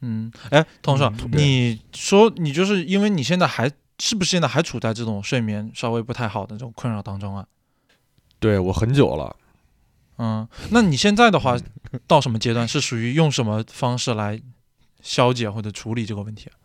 [0.00, 7.46] 嗯，哎，童少，嗯你说你就是因为你现在还是不是现在还处在这种睡眠稍微不太好的这种困扰当中啊？
[8.38, 9.36] 对我很久了，
[10.18, 11.56] 嗯，那你现在的嗯话
[12.06, 12.66] 到什么阶段？
[12.68, 14.40] 是属于用什么方式来
[15.00, 16.56] 消解或者处理这个问题啊？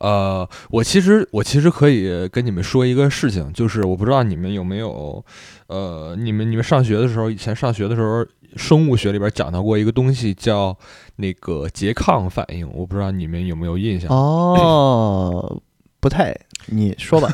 [0.00, 5.24] 呃，我其实我其实可以跟你们说一个事情，就是我不知道你们有没有，
[5.66, 8.24] 呃，你们你们上学的时候，以前上学的时候，
[8.56, 10.76] 生物学里边讲到过一个东西叫
[11.16, 14.08] 那个拮抗反应，我不知道你们有没有印象？
[14.10, 15.60] 哦，
[16.00, 16.34] 不太，
[16.66, 17.28] 你说吧。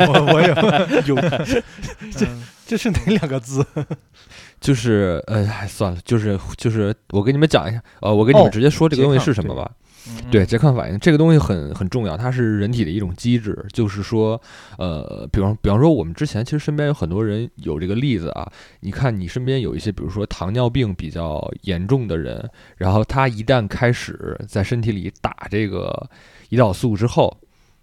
[0.00, 0.48] 我我也
[1.06, 1.14] 有，
[2.12, 2.26] 这
[2.66, 3.64] 这是哪两个字？
[4.60, 9.70] 就是呃，哎算了，就是就是我跟你们讲一下，呃，我跟你们哦直接说这个东西是什么吧。
[9.70, 9.76] 嗯
[10.30, 13.56] 对，拮抗反应这个东西很很重要，它是人体的一种机制。
[13.72, 14.40] 就是说，
[14.78, 18.46] 呃，比方比方说，我们之前其实身边有很多人有这个例子啊。
[18.80, 26.08] 你看，你身边有一些，比如说糖尿病比较严重的人，然后他一旦开始在身体里打这个
[26.50, 27.34] 胰岛素之后，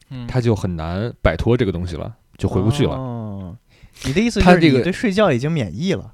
[0.09, 2.93] 嗯他就很难摆脱这个东西了，就回不去了。
[2.93, 3.57] 哦，
[4.05, 6.13] 你的意思就是你对睡觉已经免疫了？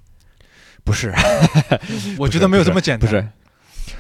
[0.84, 1.14] 不是，
[2.18, 3.10] 我觉得没有这么简单。
[3.10, 3.28] 不是，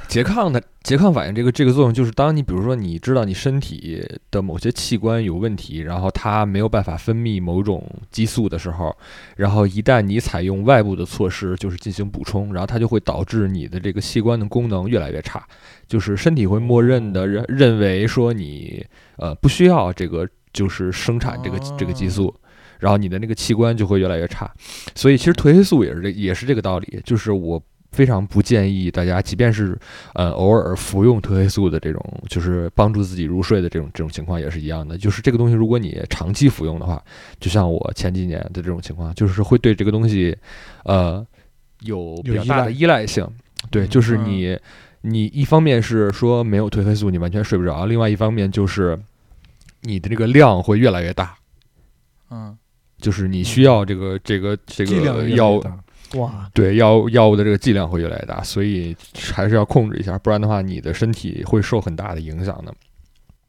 [0.10, 8.96] 拮抗的拮抗反应这个这个作用，就是当你比如说你知道你身体的某些器官有问题，然后它没有办法分泌某种激素的时候，
[9.36, 15.46] 然后一旦你采用外部的措施，就是进行补充，然后它就会导致你的这个器官的功能越来越差，
[15.88, 18.86] 就是身体会默认的认认为说你
[19.18, 22.34] 呃不需要这个就是生产这个这个激素。
[22.80, 24.48] 然后你的那个器官就会越来越差，
[24.94, 27.60] 所以其实褪黑素也是这也是这个道理，就是我
[27.98, 29.76] 非常不建议大家，即便是
[30.14, 35.00] 呃偶尔服用褪黑素的这种，就是帮助自己入睡的这种这种情况也是一样的。
[35.00, 37.04] 就是这个东西，如果你长期服用的话，
[37.40, 40.38] 就像我前几年的这种情况，就是会对这个东西，
[40.84, 41.26] 呃，
[41.82, 43.28] 有比较大的依赖性。
[43.72, 44.56] 对，就是你
[45.02, 48.96] 你一方面是说没有褪黑素你完全睡不着，另外一方面就是
[49.82, 51.36] 你的这个量会越来越大，
[52.30, 52.56] 嗯，
[53.02, 55.76] 就是你需要这个这个这个药大
[56.16, 58.96] 哇，对药药物的这个剂量会越来越大，所以
[59.32, 62.74] 还是要控制一下，不然的话你的身体会受很大的影响的。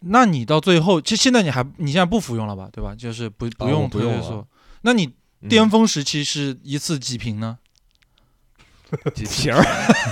[0.01, 2.69] 那你到最后，其实现在你还你现在不服用了吧？
[2.73, 2.95] 对吧？
[2.97, 4.47] 就是不不用不用了褪黑素。
[4.83, 5.07] 那你
[5.41, 7.59] 嗯巅峰时期是一次几瓶呢？
[9.15, 9.63] 几瓶儿，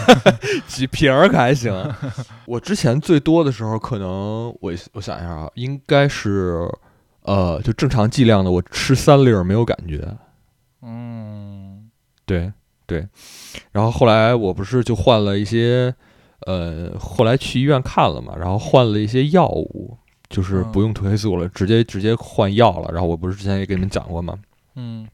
[0.68, 1.72] 几瓶儿可还行。
[2.46, 6.68] 我之前最多的时候，可能我我想一下啊，应该是
[7.22, 10.06] 呃，就正常剂量的，我吃三粒儿没有感觉。
[10.82, 11.45] 嗯，
[12.26, 12.52] 对
[12.86, 13.06] 对，
[13.72, 15.94] 然后后来我不是就换了一些，
[16.46, 19.96] 呃，后来去医院看了嘛，然后换了一些药物，
[20.28, 22.90] 就是不用褪黑素了，直接直接换药了。
[22.92, 24.38] 然后我不是之前也给你们讲过吗？
[24.74, 25.08] 嗯，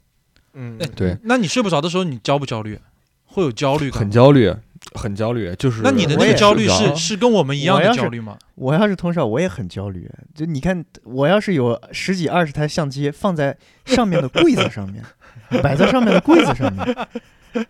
[0.54, 2.78] 嗯哎对，那你睡不着的时候，你焦不焦虑？
[3.24, 4.10] 会有焦虑感很？
[4.10, 4.54] 焦虑，
[4.94, 8.36] 很焦虑，就是那你的那个焦虑是是跟我们一样的焦虑吗？
[8.56, 10.06] 我要是通少，我也很焦虑。
[10.34, 15.02] 就你看，我要是有十几二十台相机放在上面的柜子上面，
[15.62, 16.96] 摆在上面的柜子上面，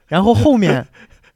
[0.07, 0.87] 然后后面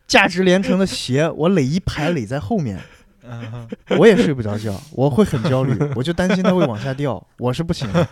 [0.07, 2.81] 价值连城的鞋，我垒一排垒在后面，
[3.23, 8.07] 嗯，我也睡不着觉，我会很焦虑，我就担心它会往下掉，我是不行的，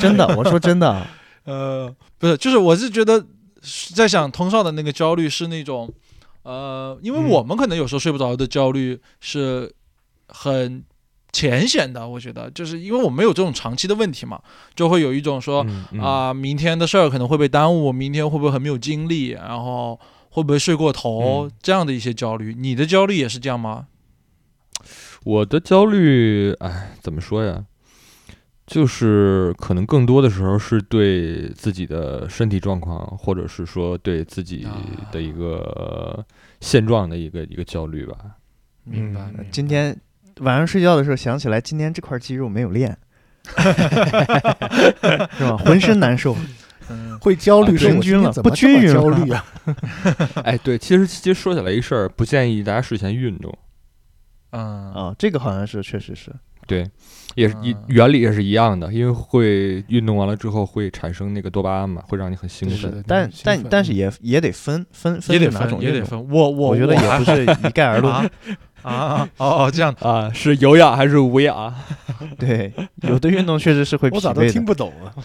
[0.00, 1.06] 真的，我说真的，
[1.44, 3.24] 呃，不是，就是我是觉得
[3.94, 5.92] 在想通少的那个焦虑是那种，
[6.42, 7.28] 呃，因为嗯。
[7.28, 9.72] 我们可能有时候睡不着的焦虑是
[10.28, 10.82] 很
[11.32, 14.40] 浅显的，我觉得就是因为我没有这种长期的问题嘛，
[14.74, 19.98] 就会有一种说嗯嗯啊、明天的事儿可能会被耽误，明天会不会很没有精力，然后
[20.30, 22.54] 会不会睡过头、嗯这样的一些焦虑。
[22.58, 23.86] 你的焦虑也是这样吗？
[25.24, 27.64] 我的焦虑，哎，怎么说呀？
[28.66, 34.66] 就是可能更多的时候是对自己的身体状况，或者是说对自己
[35.10, 36.24] 的一个
[36.60, 38.16] 现状的一个一个焦虑吧。
[38.84, 39.20] 明白。
[39.22, 39.98] 嗯明白今天
[40.40, 42.96] 晚上睡觉的时候想起来，今天这块肌肉没有练，
[43.46, 45.56] 是吧？
[45.58, 46.36] 浑身难受。
[46.90, 49.44] 嗯会焦虑，啊说我今天均了不均匀了焦虑啊？
[50.44, 53.52] 哎，对，其实其实说起来一事儿，不建议大家睡前运动。
[54.52, 56.32] 嗯啊，这个好像是确实是。
[56.66, 56.86] 对，
[57.34, 62.78] 也是一嗯原理也是一样的，因为会运动完了之后会产生那个多巴胺嘛，会让你很兴奋。
[62.78, 66.06] 是的但但但是也也得分分分也得是哪种分，也得。
[66.06, 66.18] 分。
[66.30, 68.10] 我我我觉得也不是一概而论。
[68.12, 68.24] 啊
[68.82, 71.74] 啊啊哦哦这样啊，是有氧还是无氧？
[72.38, 74.46] 对，有的运动确实是会疲我咋都。
[74.48, 75.12] 听不懂啊？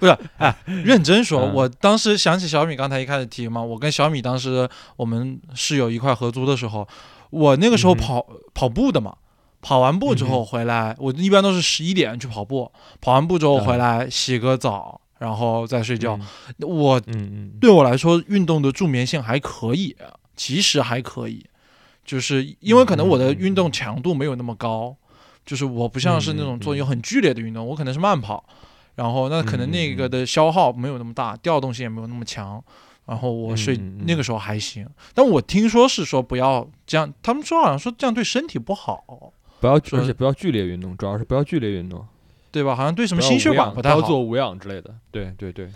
[0.00, 6.86] 不是，哎，认真说，嗯我当时想起小米刚才一开始提嘛，我跟小米当时我们室友一块合租的时候，
[7.30, 9.14] 我那个时候嗯跑、跑步的嘛，
[9.60, 16.16] 跑完步之嗯后回来，我一般都是十一点去跑步，跑完步之后嗯回来洗个澡，然后再睡觉。
[16.16, 16.26] 嗯
[16.68, 19.94] 我嗯嗯，对我来说，运动的助眠性还可以，
[20.42, 21.46] 其实还可以，
[22.04, 24.96] 就是因为可能我的运动强度没有那么高，
[25.46, 28.44] 就是我不像是那种做一个很剧烈的运动，我可能是慢跑，
[28.96, 32.60] 然后那可能那个的消耗没有那么大，调动性也没有那么强。
[33.06, 39.04] 然后我睡嗯嗯嗯那个时候还行，但我听说是说不要这样，他们说好像说这样对身体不好，
[39.60, 42.04] 不要，说而且不要剧烈运动，主要是不要剧烈运动，
[42.50, 42.74] 对吧？
[42.74, 44.00] 好像对什么心血管不太好。
[44.00, 44.92] 要做无氧之类的。
[45.12, 45.68] 对对对，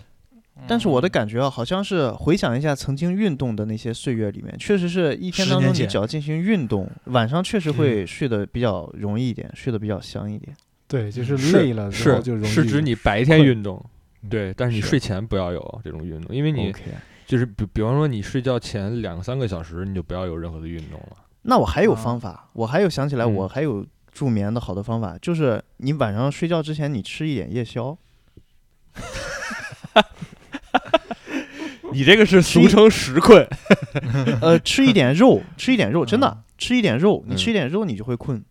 [0.67, 10.55] 但是我的嗯感觉啊，好像是回想一下曾经运动的那些岁月里面，确实是一天当中你只要进行运动，晚上确实会睡得比较容易一点，睡得比较香一点。
[10.87, 13.83] 对，就是是累了之后是就容易是指你白天运动，
[14.23, 16.73] 嗯对，但是你睡前不要有这种运动，因为你
[17.25, 21.17] 就是比比方说你睡觉前两三个小时，你就不要有任何的运动了。
[21.41, 23.33] 那我还有啊方法，我还有想起来，嗯。
[23.33, 27.97] 我还有助眠的好的方法，就是你晚上睡觉之前你吃一点夜宵，
[31.91, 33.47] 你这个是俗称食困，
[34.41, 38.43] 呃，吃一点肉，吃一点肉，真的嗯吃一点肉，你嗯吃一点肉你就会困。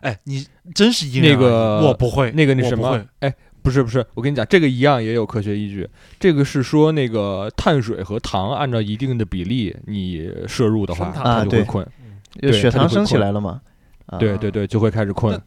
[0.00, 5.88] 哎，你真是因人而异那个我不会，那个那什么哎，不是不是，我跟你讲，这个一样也有科学依据。
[6.20, 11.86] 这个是说那个碳水和糖按照一定的比例你摄入的话，它啊就会困。
[12.40, 13.60] 就血糖升起来了嘛。
[14.06, 15.40] 啊对对对，就会开始困。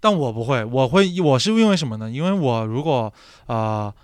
[0.00, 2.10] 但我不会，我会，我是因为什么呢？
[2.10, 3.12] 因为我如果
[3.46, 3.54] 啊
[3.86, 3.94] 呃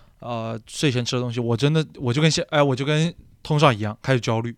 [0.66, 4.56] 睡前吃的东西，我真的我就跟现哎我就跟通少一样开始焦虑。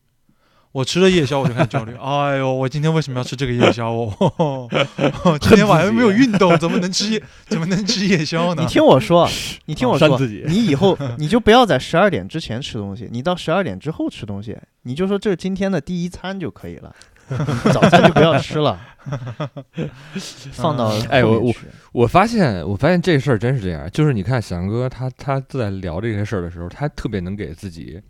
[0.72, 4.68] 我吃了夜宵我就开始焦虑， 哎呦，我今天为什么要吃这个夜宵哦？
[5.42, 8.68] 今天晚上没有运动，怎么能吃夜怎么能吃夜宵呢你？
[8.68, 9.28] 听我说，
[9.64, 16.94] 你听我说 你以后你就不要在十二点之前吃东西，你到十二点之后吃东西，你就说这是今天的第一餐就可以了，
[17.72, 18.78] 早餐就不要吃了，
[20.52, 21.54] 放到哎我我
[21.92, 28.00] 我发现，我发现这事儿真是这样，就是你看翔哥他他在聊这些事儿的时候，他特别能给自己，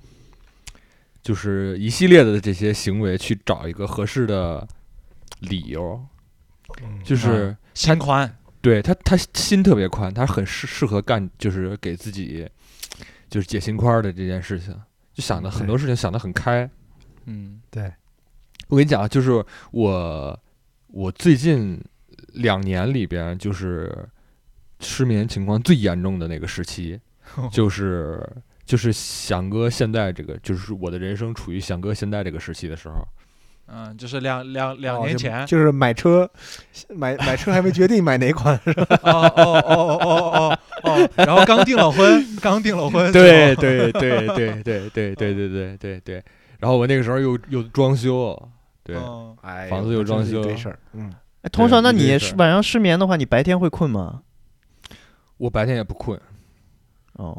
[1.23, 4.67] 就是一系列的这些行为去找一个合适的
[5.41, 6.01] 理由，
[6.83, 12.49] 嗯就是心宽，对他他心特别宽，他很适适合干，就是给自己
[13.29, 14.75] 就是解心宽的这件事情，
[15.13, 16.69] 就想的很多事情想得很开。
[17.27, 17.61] 嗯。
[17.71, 17.93] 对，
[18.71, 20.41] 我跟你讲啊，就是我
[20.87, 21.79] 我最近
[22.35, 24.09] 两年里边，就是
[24.79, 26.99] 失眠情况最严重的那个时期，
[27.53, 28.25] 就是
[28.65, 33.07] 就是翔哥现在这个，就是我的人生处于翔哥现在这个时期的时候。
[33.73, 36.29] 嗯，就是两两两年前，就是买车，
[36.89, 38.99] 买买车还没决定买哪款，是吧？
[39.03, 46.25] 哦哦哦哦哦哦哦，然后刚订了婚，刚订了婚，对对对对对对对对对对对。
[46.59, 48.37] 然后我那个时候又又装修，
[48.83, 51.13] 对，嗯哎房子又装修真是一堆事儿，嗯，
[51.43, 54.23] 哎，通常那你是晚上失眠的话，你白天会困吗？
[55.39, 56.21] 我白天也不困。
[57.15, 57.37] 哦，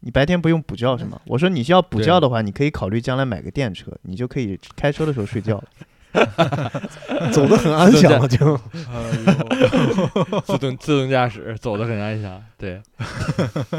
[0.00, 1.20] 你白天不用补觉是吗？
[1.26, 5.64] 我说你需要补对觉的话，你可以考虑将来买个电车，你就可以开车的时候睡觉了。
[7.32, 8.54] 走得很安详了，就
[10.44, 12.82] 自动自动驾驶走得很安详，对，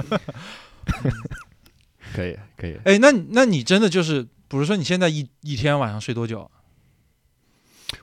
[2.14, 2.78] 可以可以。
[2.86, 6.50] 哎，那你那你真的就是，比如说你现在一一天晚上睡多久？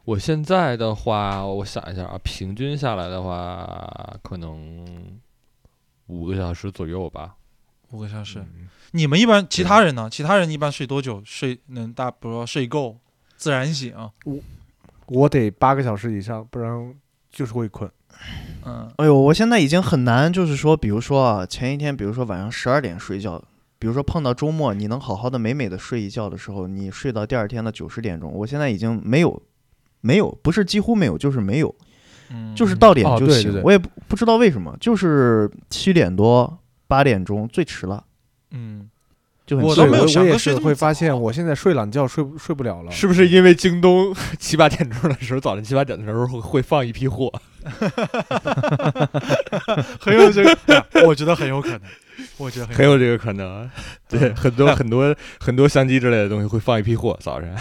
[0.05, 5.19] 我现在的话，我想一下啊，平均下来的话，可能
[6.07, 7.37] 五个小时左右吧。
[7.91, 8.39] 五个小时。
[8.39, 10.09] 嗯你们一般其他人呢？
[10.11, 11.23] 其他人一般睡多久？
[11.25, 12.97] 睡能大，比如说睡够，
[13.37, 13.95] 自然醒。
[15.07, 16.93] 我得八个小时以上，不然
[17.31, 17.89] 就是会困。
[18.65, 23.41] 嗯哎呦，我现在已经很难，就是说，比如说啊，前一天，比如说晚上十二点睡觉，
[23.79, 29.41] 比如说碰到周末，你能好好的美美的睡一觉的时候，你睡到第二天的九十点钟，我现在已经没有，
[30.01, 31.75] 没有，不是几乎没有，就是没有，
[32.31, 33.27] 嗯，就是到点就行。
[33.27, 38.03] 哦对对对我也不不知道为什么，就是七点多八点钟最迟了，
[38.51, 38.89] 嗯，
[39.47, 42.91] 就很我都没有想我也是会发现，我现在睡懒觉睡不睡不了了。
[42.91, 47.33] 是不是因为京东 七八点钟的时候，早晨七八点的时候会会放一批货？
[50.01, 50.57] 很有这个，
[51.07, 51.81] 我觉得很有可能，
[52.39, 53.69] 我觉得很很有这个可能。
[54.09, 57.55] 对，很多很多很多相机之类的东西会放一批货，早晨。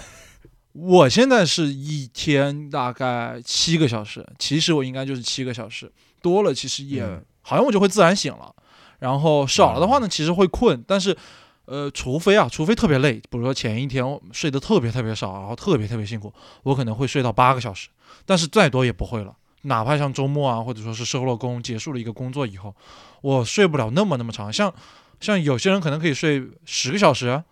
[0.82, 7.24] 我现在是一天大概七个小时，其实我应该就是七个小时，多了其实也、嗯。
[7.42, 8.54] 好像我就会自然醒了，
[9.00, 11.18] 然后少了的话呢，其实会困，但是
[11.66, 17.90] 呃，除非啊，除非特别累，比如说前一天我睡得特别特别少，然后特别特别辛苦，我可能会睡到八个小时，
[18.26, 19.36] 但是再多也不会了。
[19.64, 22.76] 哪怕像周末啊，或者说是收了工，结束了一个工作以后，
[23.22, 24.54] 我睡不了那么那么长。
[24.54, 24.72] 像
[25.20, 27.44] 像有些人可能可以睡十个小时，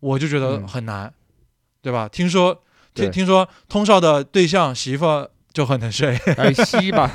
[0.00, 0.68] 我就觉得嗯。
[0.68, 1.12] 很难，
[1.80, 2.06] 对吧？
[2.06, 2.60] 听说
[3.04, 7.10] 听听说通少的对象媳妇就很能睡，哎，西吧，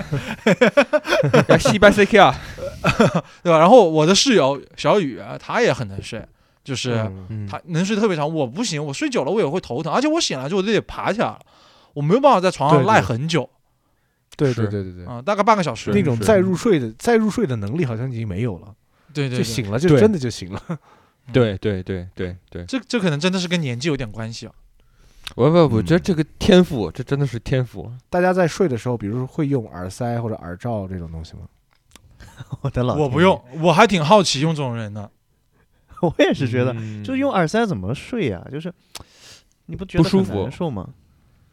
[1.48, 2.36] 哎，西吧 CK 啊，
[3.42, 3.60] 对吧？
[3.60, 6.26] 然后我的室友小雨啊，她也很能睡，
[6.64, 7.48] 就是嗯嗯。
[7.48, 11.40] 她能睡特别长，我不行，我睡久了我也会头疼，而且我醒来之后我就得爬起来了，
[11.94, 13.50] 我没有办法在床上赖很久。
[14.36, 14.68] 对是。
[14.68, 15.92] 对对对对，啊、大概半个小时。
[15.92, 18.74] 那种再入睡的再入睡的能力好像已经没有了，
[19.14, 20.62] 对对对，就醒了就真的就醒了。
[21.32, 24.52] 对对对对对，这这可能真的是跟年纪有点关系啊。
[25.36, 26.04] 我不，我觉得嗯。
[26.04, 27.92] 这个天赋，这真的是天赋。
[28.10, 31.42] 大家在睡的时候，比如说会用耳塞或者耳罩这种东西吗？
[32.62, 35.10] 我的老，我不用，，我还挺好奇用这种人的。
[36.02, 37.04] 我也是觉得，嗯。
[37.04, 38.74] 就用耳塞怎么睡呀、就是
[39.68, 40.44] 你不觉得很不舒服。
[40.44, 40.90] 难受吗？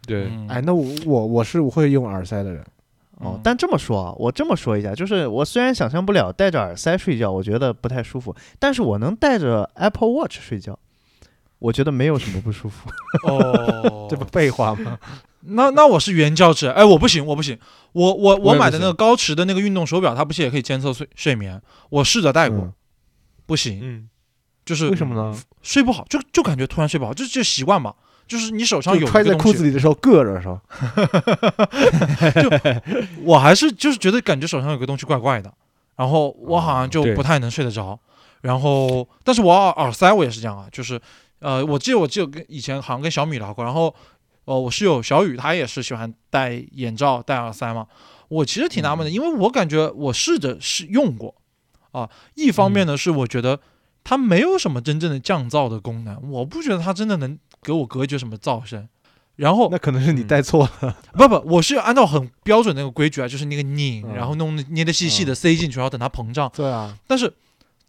[0.06, 0.48] 对，嗯。
[0.48, 2.64] 哎，那我我我是会用耳塞的人，
[3.20, 10.76] 嗯，哦但这么说啊，我这么说一下，就是我虽然想象不了戴着耳塞睡觉，我觉得不太舒服，但是我能戴着 Apple Watch 睡觉，
[11.60, 12.90] 我觉得没有什么不舒服。
[13.28, 14.98] 哦， 这不废话吗？
[15.42, 17.56] 那那我是原教旨，哎，我不行，我不行，
[17.92, 21.62] 我我我买的那个高驰的那个运动手表，它不是也可以监测睡睡眠？
[21.88, 22.72] 我试着戴过，嗯。
[23.46, 24.08] 不行，嗯，
[24.64, 25.36] 就是为什么呢？
[25.62, 27.94] 睡不好，就就感觉突然睡不好，就就习惯嘛，
[28.28, 30.60] 就是你手上有揣在裤子里的时候硌着是吧？
[32.40, 32.48] 就
[33.22, 35.52] 我还是就是觉得感觉手上有个东西怪怪的，
[35.96, 37.98] 然后我好像就不太能睡得着，
[38.42, 41.00] 然后但是我耳耳塞我也是这样啊，就是
[41.40, 43.94] 呃，我记得我记得跟以前好像跟小米聊过，然后
[44.44, 47.86] 呃，我室友小雨她也是喜欢戴眼罩戴耳塞嘛，
[48.28, 51.34] 我其实挺纳闷的，因为我感觉我试着是用过
[51.92, 53.60] 啊，一方面呢是我觉得
[54.04, 58.88] 它没有什么真正的降噪的功能，我不觉得它真的能给我隔绝什么噪声。
[59.36, 60.96] 然后那可能是你戴错了。
[61.16, 66.50] 不不，我是按照很标准那个规矩啊，就是那个拧，嗯然后弄捏的细细的塞进去，然后等它膨胀。
[66.54, 67.32] 对啊，但是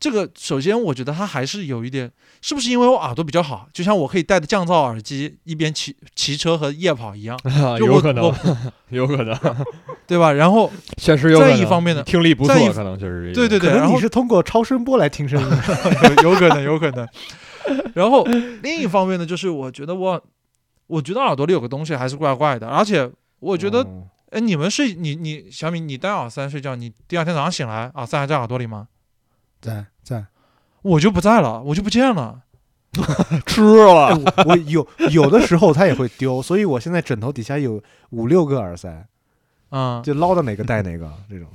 [0.02, 7.40] 这个首先我觉得它还是有一点，是不是因为我耳朵比较好，就像我可以戴着降噪耳机一边骑骑车和夜跑一样，
[7.78, 8.34] 就有可能，
[8.90, 9.38] 有可能，
[10.08, 10.32] 对吧？
[10.34, 13.34] 然后确实有一方面呢听力不错，可能确实是。
[13.36, 15.48] 对对对，然后你是通过超声波来听声音。
[16.16, 17.08] 有有可能有可能。
[17.94, 18.24] 然后
[18.64, 20.20] 另一方面呢，就是我觉得我
[20.88, 23.08] 我觉得耳朵里有个东西还是怪怪的，而且
[23.40, 28.88] 我觉得哦哎，你们睡你你小米，你戴耳塞睡觉，你第二天早上醒来，耳塞还在耳朵里吗？
[29.62, 30.26] 在在，
[30.82, 32.42] 我就不在了，我就不见了。
[33.46, 39.08] 吃了哎，我我有有的时候它也会丢，所以我现在枕头底下有五六个耳塞，
[39.70, 41.48] 啊、就捞到哪个带哪个这种。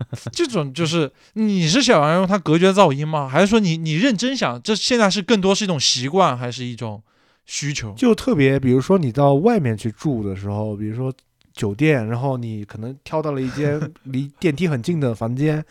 [0.32, 3.28] 这种就是你是想要用它隔绝噪音吗？
[3.28, 7.02] 还是说你你认真想，这现在是更多是一种习惯，还是一种
[7.44, 7.92] 需求？
[7.92, 11.12] 就特别，比如说你到外面去住的时候，比如说
[11.52, 15.62] 酒店，然后你可能挑到了一间离电梯很近的房间，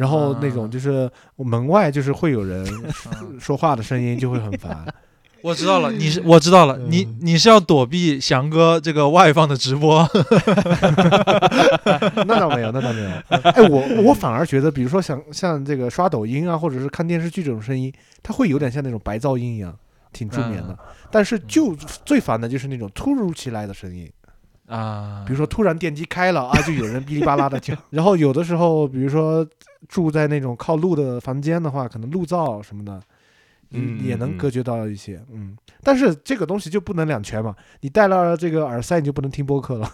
[0.00, 2.66] 然后那啊种就是门外就是会有人
[3.20, 4.82] 嗯说话的声音，就会很烦。
[5.42, 10.08] 我知道了，你是我知道了，你嗯你是要躲避翔哥这个外放的直播，
[12.26, 13.10] 那倒没有，那倒没有。
[13.28, 17.92] 哎，我我反而觉得，比如说像像这个刷抖音啊，或者是看电视剧这种声音，
[18.22, 19.74] 它会有点像那种白噪音一样，
[20.12, 20.78] 挺助眠的。
[21.10, 21.74] 但是就
[22.04, 24.10] 最烦的就是那种突如其来的声音，
[24.66, 27.74] 啊，比如说突然电机开了啊，就有人哔哩吧啦的叫。
[27.88, 29.46] 然后有的时候，比如说
[29.88, 33.00] 住在那种靠路的房间的话，可能路噪什么的。
[33.72, 37.54] 嗯也能嗯隔绝到一些，嗯，但是这个东西就不能两全嘛。
[37.82, 39.88] 你戴了这个耳塞，你就不能听播客了。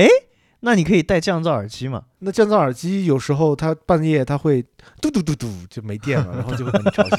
[0.60, 2.02] 那你可以戴降噪耳机嘛？
[2.18, 4.62] 那降噪耳机有时候它半夜它会
[5.00, 7.18] 嘟嘟嘟嘟就没电了，然后就会把你吵醒。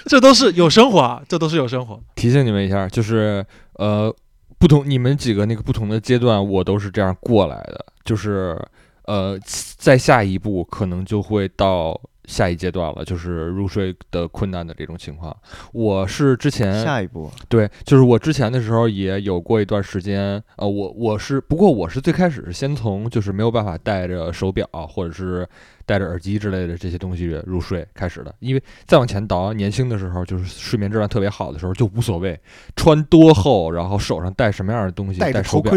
[0.08, 2.00] 这都是有生活啊，这都是有生活。
[2.14, 3.44] 提醒你们一下，就是
[3.74, 4.10] 呃，
[4.58, 8.58] 不同你们几个那个不同的阶段，我都是这样过来的，就是
[9.04, 9.38] 呃，
[9.78, 15.34] 在下一步可能就会到下一阶段了，就是入睡的困难的这种情况。
[15.72, 25.48] 我是之前下一步，对，就是我之前的时候也有过一段时间，呃，我我是不过我是最开始是先从就是没有办法戴着手表或者是
[25.86, 32.38] 戴着耳机之类的这些东西入睡开始的，因为再往前倒，年轻的时候就是睡眠质量特别好的时候就无所谓，
[32.74, 35.72] 穿多厚，然后手上戴什么样的东西，戴手表。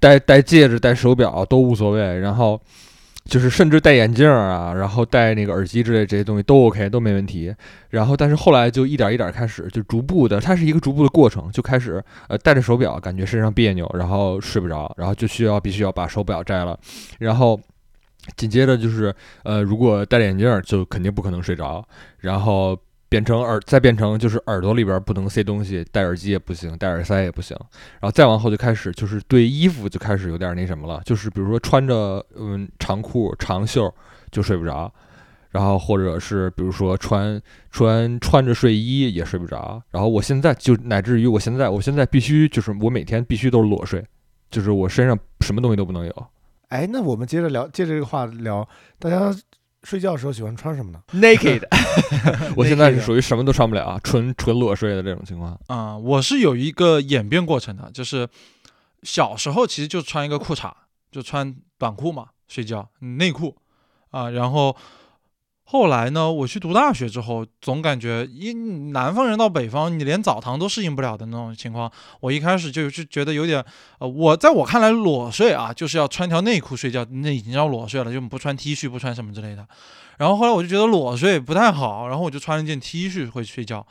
[0.00, 2.60] 戴戴戒指、戴手表都无所谓，然后
[3.28, 7.54] 就是甚至戴眼镜啊，然后戴那个耳机之类这些东西都 OK，都没问题。
[7.90, 16.76] 然后但是后来就一点一点开始，就逐步的，它是一个逐步的过程，就开始呃戴着手表感觉身上别扭，然后睡不着，然后就需要必须要把手表摘了，
[17.20, 17.60] 然后。
[18.36, 21.82] 紧接着就是，呃，如果戴眼镜儿，就肯定不可能睡着。
[22.18, 27.56] 然后变成耳，再变成就是耳朵里边不能塞东西，戴耳机也不行，戴耳塞也不行。
[28.00, 33.92] 然后再往后就开始就是对衣服就开始有点那什么了，就是比如说穿着嗯长裤长袖
[34.30, 34.92] 就睡不着，
[35.50, 37.40] 然后或者是比如说穿
[37.70, 39.82] 穿穿着睡衣也睡不着。
[39.90, 44.04] 然后我现在就乃至于我现在我现在必须就是我每天必须都是裸睡，
[44.50, 46.26] 就是我身上什么东西都不能有。
[46.68, 49.34] 哎，那我们接着聊，接着这个话聊，大家
[49.84, 51.62] 睡觉的时候喜欢穿什么呢？naked，
[52.56, 55.58] 我现在是属于什么都穿不了，啊纯纯裸睡的这种情况。
[55.68, 58.28] 啊、我是有一个演变过程的，就是
[59.02, 60.72] 小时候其实就穿一个裤衩，
[61.10, 63.56] 就穿短裤嘛，睡觉内裤
[64.10, 64.76] 啊、然后
[65.70, 73.62] 后来呢，我去读大学之后，总感觉一南方人到北方，你连澡堂都适应不了的那种情况，我一开始就就觉得有点，
[73.98, 79.68] 呃，我在我看来裸睡啊，就是要穿条内裤睡觉，那已经叫裸睡了，就不穿 T 恤，不穿什么之类的。
[80.16, 83.86] 然后后来我就觉得裸睡不太好，然后我就穿了一件 T 恤会睡觉。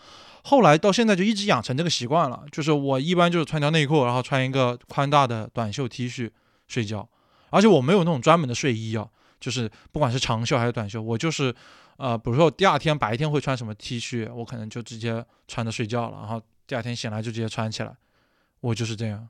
[0.45, 6.31] 后来到现在就一直养成这个习惯了，就是我一般就是穿条内裤，然后穿一个宽大的短袖 T 恤
[6.67, 7.07] 睡觉，
[7.51, 9.07] 而且我没有那种专门的睡衣啊，
[9.39, 11.53] 就是不管是长袖还是短袖，我就是
[11.97, 17.95] 呃，比如说我第二天白天会穿什么 T 恤，我可能就直接穿着睡觉了，然后第二天醒来就直接穿起来，
[18.61, 19.27] 我就是这样。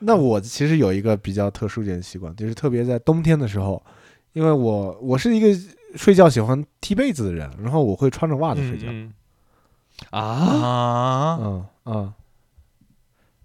[0.00, 3.84] 那我其实有一个比较特殊一点的习惯，就是特别在冬天的时候，
[4.32, 5.48] 因为我我是一个
[5.96, 8.86] 睡觉喜欢踢被子的人，然后我会穿着袜子睡觉。
[8.88, 9.12] 嗯
[10.10, 12.14] 啊，啊，嗯嗯，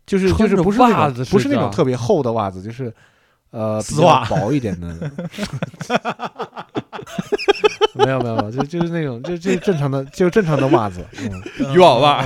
[0.06, 2.94] 就是就是不是那袜种子不是那种特别厚的袜子，就是
[3.54, 4.88] 呃比较丝袜薄一点的。
[7.96, 11.06] 没 有没有，没有就就是那种就就正常的就正常的袜子。
[11.20, 12.26] 嗯，渔网袜，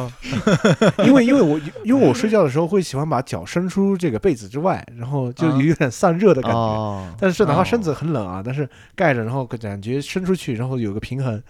[1.06, 6.58] 因为因为我因为我睡觉的时候会喜欢把脚伸出这个被子之外，然后就啊有点散热的感觉。
[6.58, 11.42] 哦，但是哪怕哦身子很冷啊，但是盖着，然后感觉伸出去，然后有个平衡。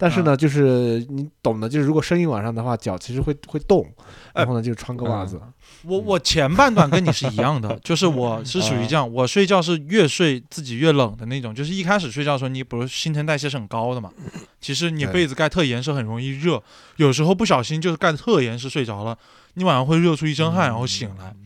[0.00, 3.86] 但是呢，就是你懂的，就是如果伸一晚上的话，脚其实会会动，
[4.34, 5.38] 然后呢就穿个袜子。
[5.82, 14.10] 我我前半段跟你是一样的， 就是我是属于这样，我睡觉是越睡自己越冷的那种，就是一开始睡觉的时候，你比如新陈代谢是很高的嘛，
[14.58, 16.62] 其实你被子盖特严是很容易热，
[16.96, 19.18] 有时候不小心就是盖特严实睡着了，
[19.54, 21.36] 你晚上会热出一身汗，然后醒来，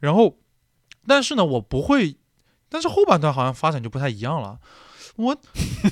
[0.00, 0.36] 然后
[1.06, 2.16] 但是呢，我不会，
[2.68, 4.58] 但是后半段好像发展就不太一样了，
[5.16, 5.36] 我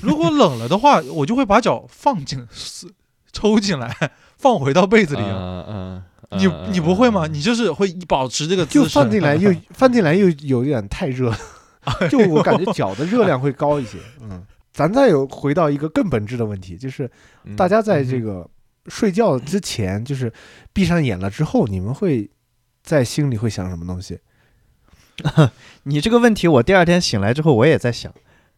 [0.01, 2.45] 如果冷了的话，我就会把脚放进
[3.31, 5.21] 抽进来，放回到被子里。
[5.21, 6.03] 嗯嗯，
[6.39, 7.27] 你你不会吗？
[7.27, 11.33] 你就是会保持这个 姿就势， 放进来又放进来又有点太热，
[12.09, 13.97] 就我感觉脚的热量会高一些。
[14.21, 14.43] 嗯，
[14.73, 17.09] 咱再有回到一个更本质的问题，就是
[17.45, 18.49] 嗯大家在这个
[18.87, 20.31] 睡觉之前，就是
[20.73, 22.29] 闭上眼了之后，你们会
[22.83, 24.19] 在心里会想什么东西？
[25.83, 28.11] 你这个问题，我第二天醒来之后我也在想，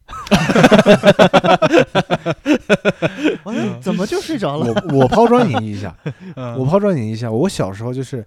[3.43, 4.65] 我说怎么就睡着了？
[4.89, 5.95] 我我抛砖引玉一下，
[6.35, 6.55] 嗯。
[6.57, 8.25] 我抛砖引玉一下，我小时候就是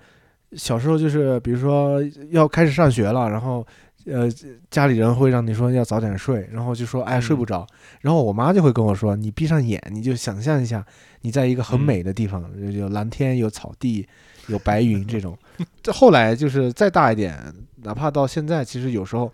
[0.53, 2.01] 小时候就是，比如说
[2.31, 3.67] 要开始上学了，然后
[4.07, 4.29] 呃
[4.71, 7.67] 家里人会让你说要早点睡，然后就说哎睡不着，
[8.01, 10.85] 然后我妈就会跟我说，你闭上眼，你就想象一下
[11.23, 14.07] 你在一个很美的地方，有有蓝天有草地
[14.49, 15.37] 有白云这种。
[15.83, 17.39] 这后来就是再大一点，
[17.83, 19.31] 哪怕到现在，其实有时候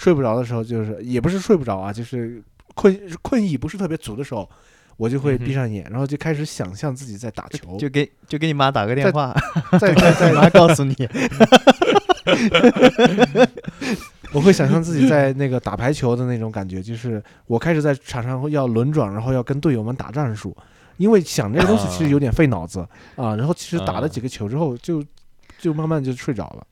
[0.00, 2.42] 睡不着的时候，就是也不是睡不着啊，就是
[2.74, 4.48] 困困意不是特别足的时候。
[4.96, 9.34] 我就会闭上眼，然后就开始想象自己在打球，就给就给你妈打个电话，
[9.80, 10.94] 在在在你妈告诉你，
[14.34, 20.54] 我会想象自己在那个打排球的那种感觉，就是我开始在场上要轮转，然后要跟队友们打战术，
[20.98, 22.86] 因为想这个东西其实有点费脑子
[23.16, 23.34] 啊。
[23.36, 25.02] 然后其实打了几个球之后，就
[25.58, 26.66] 就慢慢就睡着了。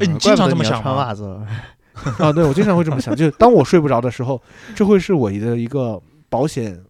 [0.00, 0.82] 哎你经常这么想吗？
[0.82, 1.24] 穿袜子。
[1.24, 1.46] 了，
[2.18, 4.40] 啊对我经常会这么想就是当我睡不着的时候
[4.74, 6.82] 这会是我的一个保险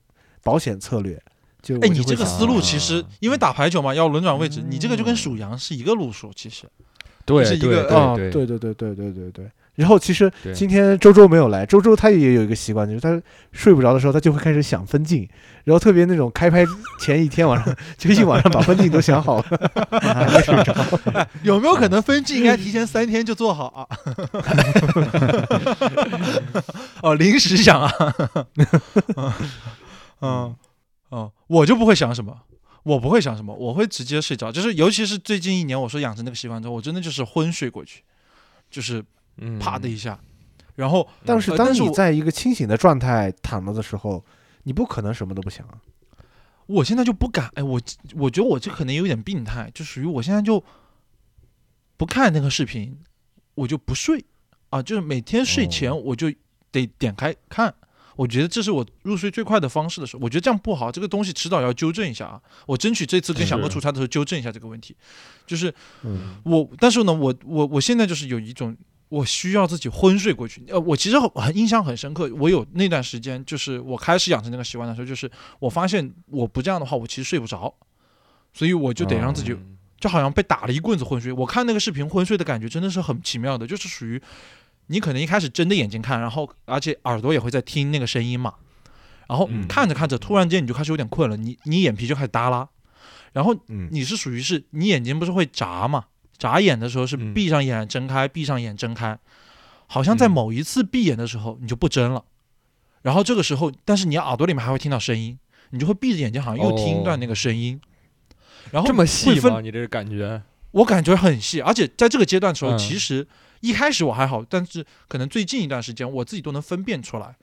[0.43, 1.21] 保险策略
[1.63, 6.65] 就哎你这个思路其实因为打排球嘛要轮转位置你这个就跟数羊是一个路数其实。
[7.27, 9.51] 对是一个啊对对对对对对对。
[9.75, 13.21] 然后其实今天周周没有来，周周他也有一个习惯，就是他
[13.51, 15.29] 睡不着的时候，他就会开始想分镜，
[15.65, 16.65] 然后特别那种开拍
[17.01, 19.45] 前一天晚上，就一晚上把分镜都想好了。
[20.01, 20.75] 还没睡着。
[21.43, 23.89] 有没有可能分镜应该提前三天就做好啊？
[27.03, 27.93] 哦，临时想啊，
[30.21, 30.55] 嗯，
[31.09, 32.37] 哦，我就不会想什么，
[32.85, 34.53] 我不会想什么，我会直接睡着。
[34.53, 38.03] 就是尤其是最近一年，我说养成那个习惯之后，我真的就是昏睡过去，
[38.71, 39.05] 就是
[39.39, 39.59] 嗯。
[39.59, 40.19] 啪的一下，
[40.75, 44.25] 然后但是当你在一个清醒的状态躺着的时候，
[44.65, 45.79] 你不可能什么都不想啊。
[46.67, 47.81] 我现在就不敢，哎，我
[48.17, 50.65] 我觉得我这可能有点病态，就属于我现在就
[51.97, 52.99] 不看那个视频，
[53.55, 54.25] 我就不睡。
[54.71, 55.95] 啊，就是每天睡前哦。
[55.95, 56.33] 我就
[56.73, 57.73] 得点开看，
[58.17, 64.97] 我觉得这是我入睡最快的方式的时候，我觉得这样不好，这个东西迟早要纠正一下啊，我争取这次跟小哥出差的时候纠正一下这个问题，
[65.47, 65.73] 就是
[66.03, 68.77] 嗯，我，但是呢，我我我现在就是有一种，
[69.15, 70.61] 我需要自己昏睡过去。
[70.69, 77.73] 呃，我其实很很印象很深刻，我有那段时间，就是我开始养成那个习惯的时候，就是我发现我不这样的话，我其实睡不着，
[78.53, 81.33] 所以我就得让自己，嗯就好像被打了一棍子昏睡。
[81.33, 84.21] 我看那个视频昏睡的感觉真的是很奇妙的，就是属于
[84.89, 88.55] 你可能一开始睁着眼睛看，然后而且耳朵也会在听那个声音嘛，
[89.29, 92.69] 然后嗯看着看着，突然间你就开始有点困了，你你眼皮就开始耷拉，
[93.33, 96.05] 然后嗯你是属于是你眼睛不是会眨嘛？
[96.45, 99.19] 眨眼的时候是嗯闭上眼睁开，闭上眼睁开，
[99.87, 102.23] 好像在嗯某一次闭眼的时候你就不睁了，
[103.01, 105.39] 然后这个时候，但是你耳朵里面还会听到声音，
[105.71, 107.81] 你就会闭着眼睛，好像又听一段那个声音，
[108.71, 109.63] 然后这么细吗？
[109.63, 110.43] 你这个感觉？
[110.73, 113.27] 我感觉很细，而且在这个阶段的时候，嗯其实
[113.61, 117.37] 一开始我还好，但是可能最近一段时间，我自己都能分辨出来。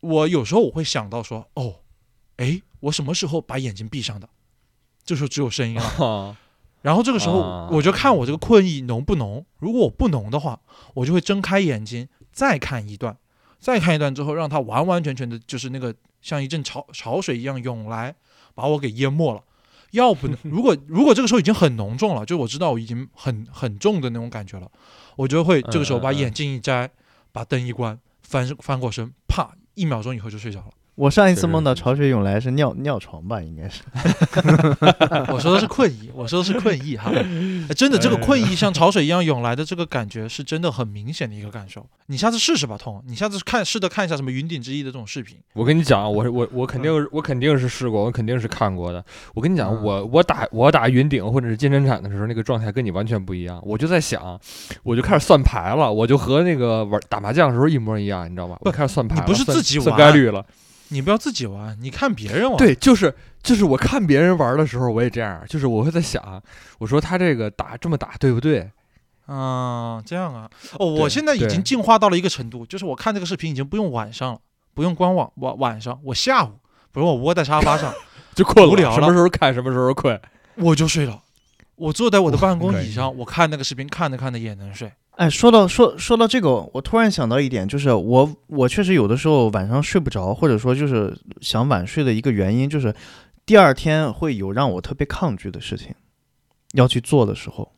[0.00, 1.76] 我有时候我会想到说，哦，
[2.38, 4.28] 哎，我什么时候把眼睛闭上的？
[5.04, 6.36] 这时候只有声音了。
[6.86, 9.44] 啊然后这个时候啊我就看我这个困意浓不浓。
[9.58, 10.60] 如果我不浓的话，
[10.94, 13.16] 我就会睁开眼睛再看一段，
[13.58, 18.14] 再看一段之后，让它完完全全的就是那个像一阵潮潮水一样涌来，
[18.54, 19.42] 把我给淹没了。
[19.90, 24.70] 要不， 如果如果这个时候已经很浓重了，就我知道我已经很很重的那种感觉了，
[25.16, 26.88] 我就会这个时候把眼镜一摘，
[27.32, 30.70] 把灯一关，翻翻过身，啪，一秒钟以后就睡着了。
[30.96, 33.82] 我上一次梦到潮水涌来是尿尿床吧，应该是。
[35.30, 37.12] 我说的是困意，我说的是困意哈，
[37.68, 41.86] 哎 真的这个困意像潮水一样涌来的这个感觉是真的很明显的一个感受。
[42.06, 45.36] 你下次试试吧，痛，你下次看试着看一下什么云顶之弈的这种视频。
[45.52, 49.04] 我跟你讲，我我我肯定是我肯定是试过，我肯定是看过的。
[49.34, 53.60] 我跟你讲，嗯我我打我打云顶或者是金针铲的时候，那个状态跟你完全不一样。
[53.66, 54.40] 我就在想，
[54.82, 58.56] 我就开始算牌了，我就和那个玩打麻将的时候一模一样，你知道吧？
[58.62, 60.42] 我开始算牌了，你不是算算自己玩概率了。
[60.88, 66.42] 你不要自己玩，你看别人玩。，对，就是就是我看别人玩的时候，我也这样，就是我会在想，
[66.78, 68.70] 我说他这个打这么打对不对？
[69.26, 70.48] 啊，这样啊。
[70.78, 74.38] 哦，我现在已经进化到了一个程度，就是我看这个视频已经不用晚上了，
[74.74, 76.52] 不用官网晚晚上，我下午，
[76.92, 77.92] 比如我窝在沙发上，
[78.34, 80.20] 就困了，无聊了什么时候看什么时候困。
[80.56, 81.22] 我就睡了。
[81.74, 84.90] 我坐在我的办公 椅上，我看那个视频，看着看着也能睡。
[85.16, 92.94] 哎，说到说说到这个，我突然想到一点，就是我我确实有的时候晚上睡不着，或者说就是想晚睡的一个原因，就是
[93.46, 95.94] 第二天会有让我特别抗拒的事情
[96.74, 97.72] 要去做的时候，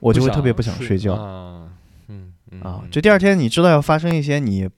[0.00, 1.68] 我就会特别不想睡觉啊。
[2.08, 2.80] 嗯嗯啊。
[2.82, 4.68] 嗯就第二天你知道要发生一些你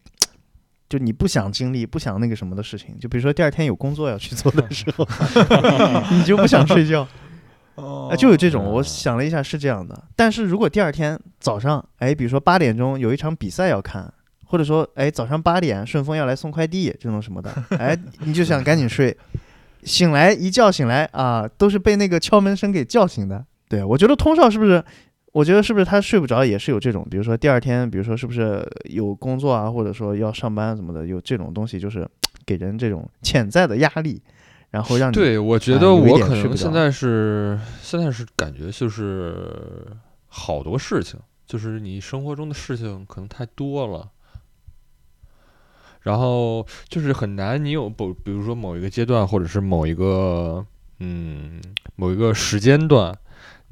[0.91, 5.09] 就你不想经历、不想那个什么的事情，就比如说第二天有工作要去做的时候，
[6.13, 7.09] 你就不想睡觉。
[7.75, 10.05] 哦啊，就有这种，嗯我想了一下是这样的。
[10.14, 14.12] 但是如果第二天早上，哎，比如说八点钟有一场比赛要看，
[14.45, 19.16] 或者说哎早上八点顺丰要来送快递这种什么的，哎， 你就想赶紧睡，
[19.85, 23.45] 醒来一觉醒来啊，都是被那个敲门声给叫醒的。
[23.68, 24.85] 对我觉得通少是不是？
[25.33, 32.07] 我觉得是不是他睡不着也是有这种，比如说第二天，比如说是不是有工作啊，或者说要上班什么的，有这种东西，就是
[32.45, 34.20] 给人这种潜在的压力，
[34.73, 39.87] 然后让你对，我觉得我可能现在是现在是感觉就是
[40.27, 44.11] 好多事情，就是你生活中的事情可能太多了，
[46.01, 50.64] 然后就是很难，你有不比如说某一个阶段，或者是某一个
[51.01, 51.61] 嗯
[51.95, 53.16] 某一个时间段，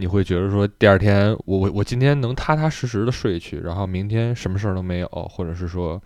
[0.01, 6.03] 你会觉得说第二天我我我今天能踏踏实实的睡去，然后明天什么事儿都没有，或者是说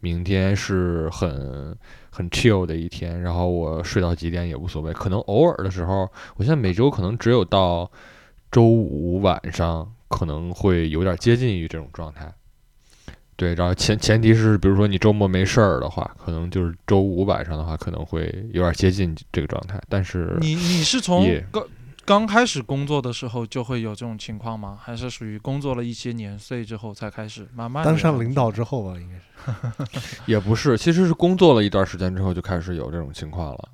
[0.00, 1.76] 明天是很
[2.10, 4.92] 很 chill 的一天，然后我睡到几点也无所谓。
[4.92, 7.88] 可能偶尔的时候，我现在每周可能只有到
[8.50, 12.32] 周五晚上可能会有点接近于这种状态。
[13.36, 19.78] 对，然后前前提是，比如说你周末没事儿的话，可能就是周五晚上的话，可能会有点接近这个状态。
[19.90, 21.22] 但是你你是从
[22.06, 24.78] 刚开始工作的时候就会有这种情况吗？
[24.80, 30.16] 还是属于工作了一些年岁之后才开始慢慢地当上领导之后吧，应该是。
[30.26, 33.68] 也不是，其实是工作了一段时间之后就开始有这种情况了。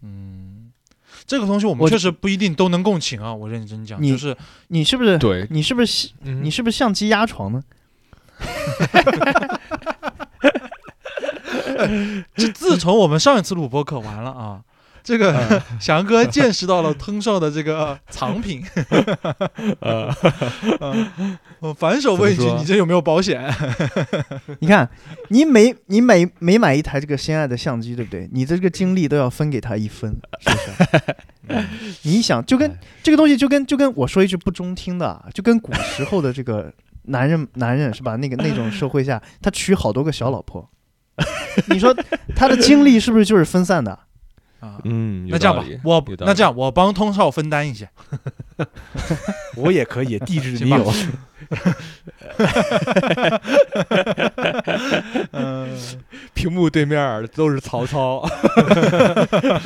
[0.00, 0.72] 嗯，
[1.26, 3.32] 这个东西我们确实不一定都能共情啊。
[3.34, 4.34] 我认真讲，你就是
[4.68, 7.62] 你是不是对，你是不是嗯你是不是相机压床呢？
[12.34, 14.62] 这 自从我们上一次录播课完了啊，
[15.04, 18.64] 这个 翔哥见识到了腾少的这个 藏品。
[19.80, 20.10] 呃，
[21.60, 23.44] 我反手问一句你这有没有保险？
[24.60, 24.88] 你看，
[25.28, 28.26] 你每你每每买一台这个心爱的相机，对不对？
[28.32, 30.56] 你的这个精力都要分给他一分，是不
[31.52, 31.64] 是？
[32.02, 38.16] 你想，就跟哎这个东西，就跟就跟我说一句不中听的啊，就跟古时候的这个男人男人是吧？
[38.16, 40.66] 那个那种社会下，他娶好多个小老婆，
[41.68, 41.94] 你说
[42.34, 43.98] 他的精力是不是就是分散的？
[44.64, 47.86] 啊，嗯，那这样，吧我那这样我帮通少分担一下。
[49.56, 50.92] 我也可以， 地址你有。
[55.32, 55.76] 嗯，
[56.32, 58.26] 屏幕对面都是曹操。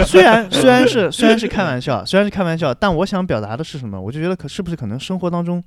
[0.04, 4.00] 虽然虽然是虽然是开玩笑，虽然是开玩笑，但我想表达的是什么？
[4.00, 5.62] 我就觉得可是不是可能生活当中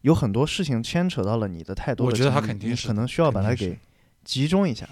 [0.00, 3.78] 有很多事情牵扯到了你的太多的我，觉得他肯定是可能需要把它给
[4.24, 4.88] 集中一下，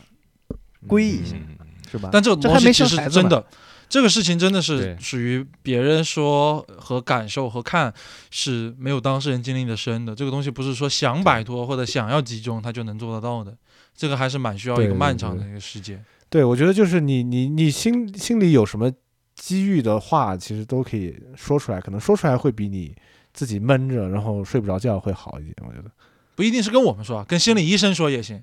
[0.86, 2.08] 归一下，嗯是吧？
[2.12, 3.44] 但这个这还没东西其实真的，
[3.90, 7.92] 这个事情真的是属于别人说和感受和看
[8.30, 10.14] 是没有当事人经历的深的。
[10.14, 13.52] 这个东西不是说想摆脱或者想要集中他就能做得到的，
[13.96, 16.02] 这个还是蛮需要一个漫长的一个时间。
[16.28, 18.88] 对，我觉得就是你你你心心里有什么
[19.34, 22.94] 机遇的话，其实都可以说出来，可能说出来会比你
[23.32, 25.56] 自己闷着然后睡不着觉会好一点。
[25.66, 25.90] 我觉得，
[26.36, 28.40] 不一定是跟我们说，啊，跟心理医生说也行。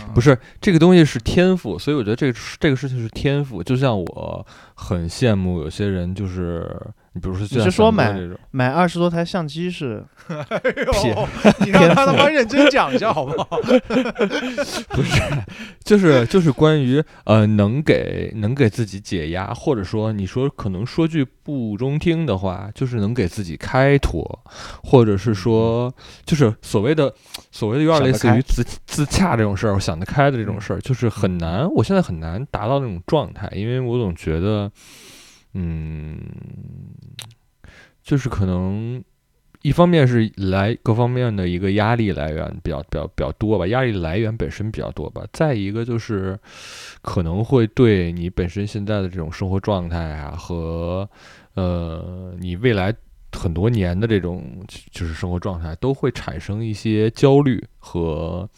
[0.00, 3.62] 啊不是这个东西是天赋，所以我觉得这个这个事情是天赋。
[3.62, 6.68] 就像我很羡慕有些人，就是
[7.14, 8.18] 你比如说，你是说买，
[8.50, 11.28] 买二十多台相机是 哎呦
[11.60, 13.58] 你让他他妈认真讲一下好不好？
[14.90, 15.20] 不是，
[15.84, 24.24] 就是就是关于呃能给能给自己解压，或者说你说可能说句不中听的话，就是能给自己开脱，
[24.82, 25.92] 或者是说
[26.24, 27.12] 就是所谓的
[27.50, 34.72] 所谓的有点类似于自自洽这种事儿，想得开的这种事儿，就是很难，我现在很难达到那种状态，因为我总觉得，嗯，
[38.02, 39.02] 就是可能。
[39.64, 45.24] 一方面是来各方面的一个压力来源比较比较比较多吧，压力来源本身比较多吧。
[45.32, 46.36] 再一个就是
[47.00, 51.08] 可能会对你本身现在的这种生活状态啊和
[51.54, 52.92] 呃你未来
[53.30, 58.50] 很多年的这种就是生活状态都会产生一些焦虑和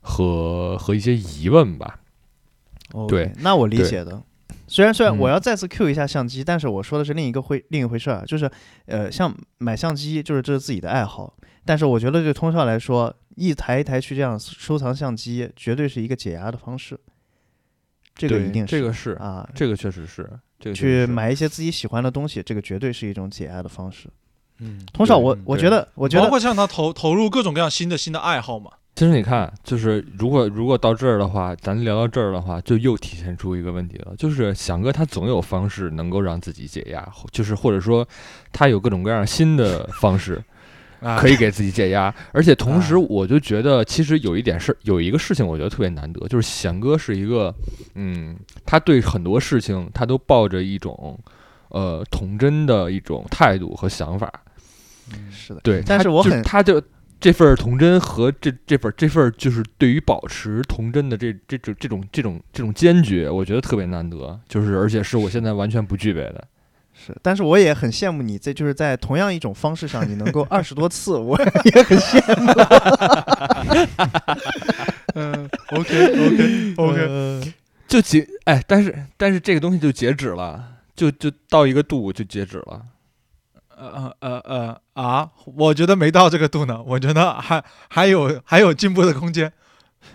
[0.00, 2.00] 和和一些疑问吧。
[3.06, 4.20] 对那我理解的。
[4.74, 8.50] 虽然虽然嗯我要再次 Q 一下相机，但是我说的是另一个会另一回事儿，就是
[8.86, 11.32] 呃，像买相机，就是这是自己的爱好，
[11.64, 16.98] 但是我觉得对通少来说，一台一台去这样收藏相机，绝对是一个解压的方式。
[18.16, 24.08] 这个一定是这个是啊，这个确实是这个去买一些自己喜欢的东西，这个绝对是一种解压的方式。
[24.58, 28.72] 嗯，通少，对我我觉得，我觉得包括像他投投入各种各样新的新的爱好嘛。
[28.94, 38.06] 其实你看，就是如果如果到这儿的话，咱聊到这儿的话，就又体现出一个问题了，就是翔哥他总有方式能够让自己解压，就是或者说
[38.52, 40.40] 他有各种各样新的方式
[41.02, 41.18] 啊。
[41.18, 47.52] 可以给自己解压，而且同时啊我就觉得其实有一点事，有一个事情我觉得特别难得，就是翔哥是一个，
[47.96, 51.18] 嗯，他对很多事情他都抱着一种
[51.70, 54.32] 呃童真的一种态度和想法，
[55.12, 56.80] 嗯是的，对，但是我很他就
[57.24, 66.44] 这份童真和这这份这份就是对于保持童真的这这种这种这种这种坚决，我觉得特别难得，就是而且是我现在完全不具备的。
[66.92, 72.52] 是，但是我也很羡慕你，在就是在同样一种方式上，你能够二十多次，我也很羡慕。
[75.16, 77.54] 嗯， OK OK OK，
[77.88, 80.62] 就截哎，但是但是这个东西就截止了，
[80.94, 82.82] 就就到一个度就截止了。
[83.88, 89.52] 呃呃呃啊，我觉得没到这个度呢，我觉得还还有还有进步的空间。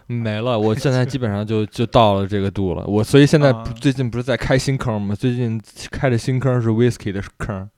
[0.06, 2.84] 没了，我现在基本上就 就到了这个度了。
[2.86, 5.16] 我所以现在最近不是在开新坑吗？
[5.16, 5.60] 最近
[5.92, 7.70] 开的新坑是 whisky 的坑。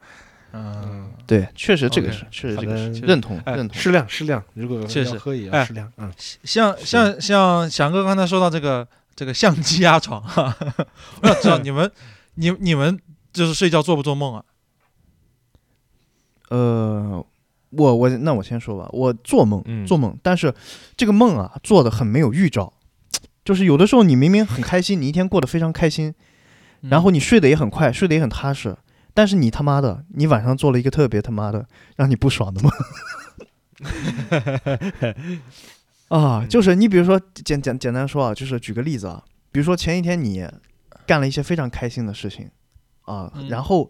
[0.54, 3.78] 嗯，对，确实这个是，确实这个是的认同哎认同。
[3.78, 5.90] 适量适量，如果确实要喝也要哎适量。
[5.98, 6.12] 嗯，
[6.44, 8.86] 像像像翔哥刚才说到这个
[9.16, 10.54] 这个相机压床，哈，
[11.24, 11.90] 我想知道你们
[12.36, 13.00] 你你们
[13.32, 14.44] 就是睡觉做不做梦啊？
[16.52, 17.26] 呃，
[17.70, 19.86] 我我那我先说吧，我做梦、嗯。
[19.88, 20.54] 做梦，但是
[20.98, 22.74] 这个梦啊做的很没有预兆，
[23.46, 26.14] 就是有的时候你明明很开心，你一天过得非常开心，
[26.82, 28.76] 然后你睡得也很快，睡得也很踏实，
[29.14, 32.70] 但是你他妈的，你晚上做了一个特别他妈的让你不爽的梦。
[36.10, 39.24] 啊，就是你比如说简简简单说啊，就是举个例子啊，
[39.54, 40.46] 比如说前一天你
[41.08, 42.50] 干了一些非常开心的事情
[43.04, 43.48] 啊，嗯。
[43.48, 43.90] 然后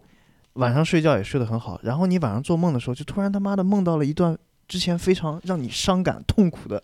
[0.53, 4.37] 晚上睡觉也睡得很好，然后你晚上做梦的时候，就突然他妈的梦到了一段
[4.67, 6.83] 之前非常让你伤感痛苦的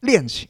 [0.00, 0.48] 恋情，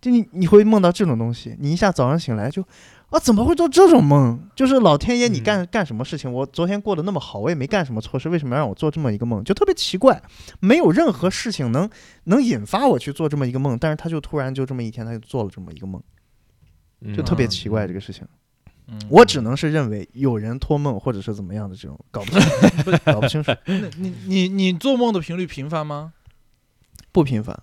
[0.00, 2.62] 就你你会梦到这种东西，你一下早上醒来就
[3.10, 4.48] 啊怎么会做这种梦？
[4.56, 6.32] 就是老天爷，你嗯干、干什么事情？
[6.32, 9.44] 我昨天过得那么好，我也没干什么错事，为什么让我做这么一个梦？
[9.44, 10.20] 就特别奇怪，
[10.58, 11.88] 没有任何事情能
[12.24, 16.02] 能引发我去做这么一个梦，但是他就突然就这么一天他就做了这么一个梦，
[17.16, 18.24] 就特别奇怪这个事情。
[18.24, 18.28] 嗯
[19.08, 26.12] 我只能是认为有人托梦或者是怎么样的这种搞不清楚， 搞不清楚，那你你你做梦的频率频繁吗？
[27.10, 27.58] 不频繁，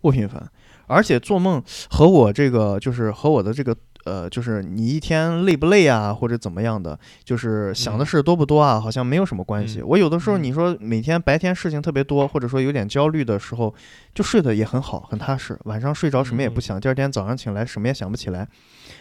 [0.00, 0.50] 不频繁，
[0.86, 3.74] 而且做梦和我这个就是和我的这个
[4.04, 8.06] 呃，就是你一天累不累啊，或者怎么样的，就是想的嗯。
[8.06, 9.80] 事多不多啊，好像没有什么关系。
[9.80, 9.84] 嗯。
[9.86, 10.44] 我有的时候嗯。
[10.44, 13.74] 你说每天白天事情特别多，或者说有点焦虑的时候，
[14.14, 16.62] 就睡得也很好，很踏实，晚上睡着什么也不嗯。
[16.62, 18.46] 想，第二天早上醒来什么也想不起来。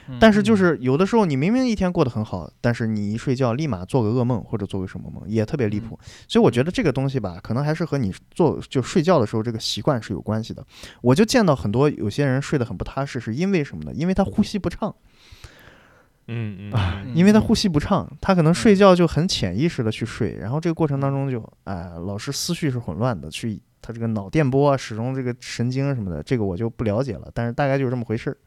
[0.10, 5.97] 嗯但是就是有的时候你明明一天过得很好，但是你一睡觉立马做个噩梦或者做个什么梦，也特别离谱。
[6.28, 10.66] 所以我觉得这个东西吧，可能还是和你做就睡觉的时候这个习惯是有关系的。
[11.01, 13.93] 我就见到很多有些人睡得很不踏实，是因为什么呢？
[13.93, 14.93] 因为他呼吸不畅，
[16.28, 28.38] 嗯嗯因为他呼吸不畅，他可能睡觉就很潜意识的去睡，然后这个过程当中就哎、老是思绪是混乱的，去他这个脑电波啊，始终这个神经什么的，这个我就不了解了，但是大概就是这么回事儿，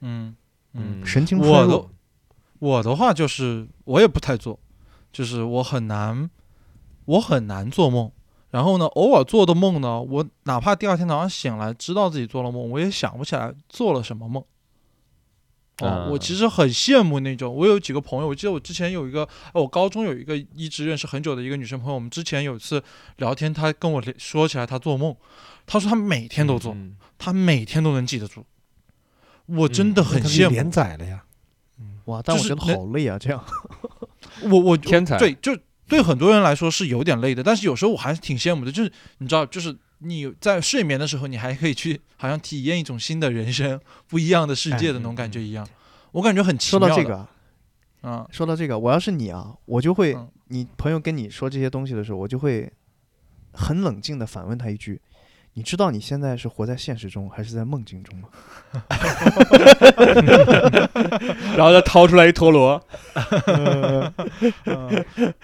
[0.00, 0.34] 嗯
[0.78, 1.90] 嗯，嗯神经衰我的弱。
[2.60, 4.58] 我的话就是我也不太做，
[5.12, 6.28] 就是我很难，
[7.04, 8.10] 我很难做梦。
[8.50, 14.42] 然后呢，偶尔做的梦呢，我哪怕第二天早上醒来知道自己做了梦，我也想不起来做了什么梦。
[15.80, 17.54] 哦，我啊其实很羡慕那种。
[17.54, 22.82] 我有几个朋友，我记得我之前有一个，呃我高中有一个一直认识很久的一个女生朋友，我们之前有一次
[23.18, 25.14] 聊天，她跟我说起来她做梦，
[25.66, 28.44] 她说她每天都做，嗯她每天都能记得住。
[29.48, 30.50] 我真的很羡慕。
[30.50, 31.24] 连载了呀。
[32.04, 33.44] 哇，但我觉得好累啊，这样。
[34.42, 35.54] 我我 天才对，就
[35.86, 45.68] 对很多人来说是有点累的，但是有时候我还是挺羡慕的，就是你知道，就是你在睡眠的时候，你还可以去好像体验一种新的人生、不一样的世界的那种感觉一样，
[46.12, 46.88] 我感觉很奇妙。
[46.88, 47.28] 说到这个啊，
[48.00, 52.72] 啊，说到这个，我要是你啊，我就会，嗯你朋友跟你说这些东西的时候，我就会
[53.52, 54.98] 很冷静的反问他一句
[55.58, 58.28] ：“你知道你现在是活在现实中还是在梦境中吗
[61.56, 62.80] 然后再掏出来一陀螺，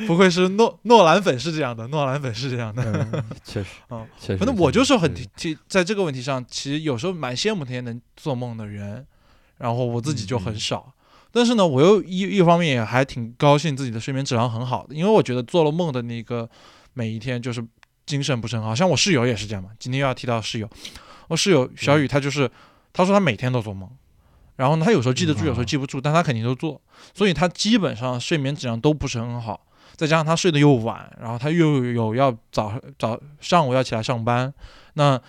[0.07, 3.25] 不愧是诺诺兰粉是这样的，诺兰粉是这样的。
[3.43, 4.37] 确实嗯，确实。
[4.37, 9.05] 反正我就是很对其在这个问题上，其实有时候蛮羡慕那些能做梦的人，
[9.59, 10.93] 然后我自己就很嗯嗯少。
[11.33, 16.49] 但是呢，我又一一方面也还挺高兴自己的睡眠质量很好的，因为我觉得做了梦的那个
[16.93, 17.61] 每一天就是
[18.07, 18.75] 精神不是很好。
[18.75, 20.69] 像我室友也是这样嘛，今天又要提到室友，
[21.29, 22.51] 我室友小雨，他就是
[22.93, 23.89] 他说他每天都做梦，
[24.57, 26.81] 然后呢，他有时候记得住，有时候记不住，但他肯定都做，
[27.15, 29.67] 所以他基本上睡眠质量都不是很好。
[29.97, 34.53] 再加上他睡得又晚，然后他又有要早早上午要起来上班，
[34.95, 35.21] 那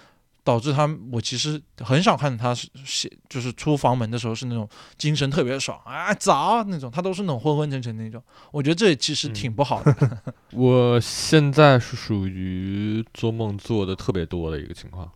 [0.46, 8.24] 导致他我其实很少看他是是就是出房门的时候是那种精神特别爽啊早那种，他都是那种昏昏沉沉那种。
[8.52, 10.22] 我觉得这其实挺不好的。
[10.52, 15.12] 我现在是属于做梦做的特别多的一个情况。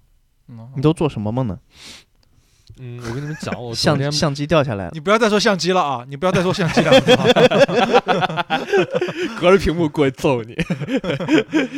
[0.48, 1.60] 嗯？”你都做什么梦呢？
[2.82, 6.06] 嗯，我跟你们讲，我昨相天相机掉下来了，你不要再说相机了啊！
[6.08, 6.92] 你不要再说相机了。
[9.38, 10.56] 隔着屏幕过来揍你。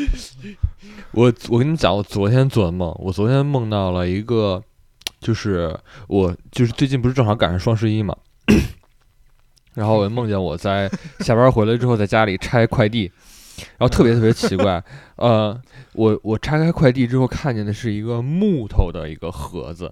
[1.13, 4.61] 我我跟你讲，我昨天做的梦，我昨天梦到了一个，
[5.19, 5.75] 就是
[6.07, 8.15] 我就是最近不是正好赶上双十一嘛，
[9.73, 10.87] 然后我梦见我在
[11.21, 13.11] 下班回来之后在家里拆快递，
[13.77, 14.83] 然后特别特别奇怪，
[15.15, 15.59] 呃，
[15.93, 19.91] 我我拆开快递之后看见的是一个木头的一个盒子，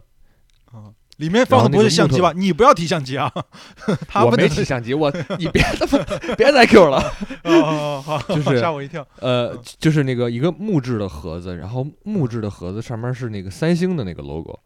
[1.17, 2.31] 里面放的不是相机吧？
[2.33, 3.29] 你不要提相机啊！
[4.07, 6.03] 他我没提相机，我 你别他妈
[6.35, 6.97] 别再 Q 了。
[7.43, 9.05] 哦哦，好， 就是吓我一跳。
[9.19, 14.57] 呃，就是那个一个木质的盒子，然后木质的盒子上面是那个三星的那个 logo，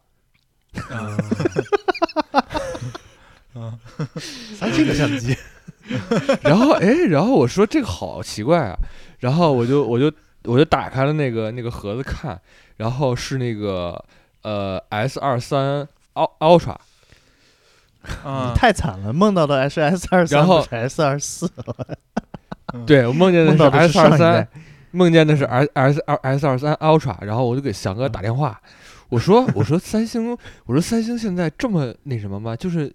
[4.56, 5.36] 三星的相机，
[6.43, 8.78] 然后哎，然后我说这个好奇怪啊，
[9.20, 10.12] 然后我就我就
[10.43, 12.39] 我就打开了那个那个盒子看，
[12.78, 14.04] 然后是那个
[14.44, 16.76] 呃 S 二三 Ultra，
[18.24, 18.52] 啊。
[18.54, 21.52] 你，太惨了，梦到的是 S 二三，然后不是 S 二四，
[22.86, 24.48] 对我梦见的是 S 二三，。
[24.96, 28.62] 梦见的是 S S 二 S 二三 Ultra，然后我就给翔哥打电话，
[29.10, 32.56] 我说我说三星，我说三星现在这么那什么吗？
[32.56, 32.94] 就是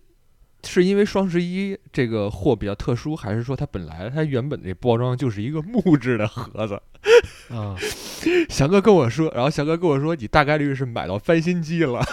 [0.65, 6.75] 是因为双十一这个货比较特殊，还是说它本来它原本这包装就是一个木质的盒子？
[7.55, 7.77] 啊，
[8.51, 12.05] 翔哥跟我说，然后翔哥跟我说，你大概率是买到翻新机了。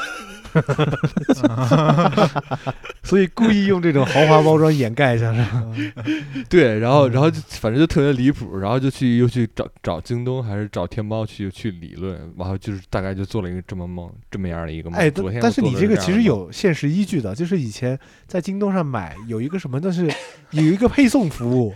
[3.04, 5.64] 所以故意用这种豪华包装掩盖一下，是吧？
[6.50, 15.00] 对，然后然后就反正就特别离谱，然后就去又去找找京东还是找天猫去去理论，然后就是大概就做了一个这么梦这么样的一个梦。
[15.00, 17.98] 哎，昨天但但是你这个其实有现实依据的，就是以前
[18.28, 20.12] 在京东上买有一个什么，就是
[20.52, 21.74] 有一个配送服务。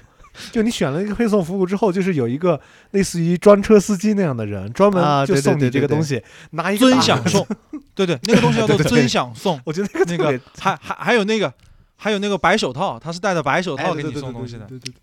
[0.51, 2.59] 就你选了一个配送服务之后，就是有一个
[2.91, 6.21] 类似于专车司机那样的人，专门就送你对对对这个东西，
[6.51, 7.45] 拿一个尊享送，
[7.95, 9.59] 对对，那个东西叫做尊享送。
[9.65, 11.53] 我觉得那个那个还还还有那个
[11.95, 14.65] 还有那个白手套，他是戴着白手哎套给你送东西的。
[14.65, 14.93] 对对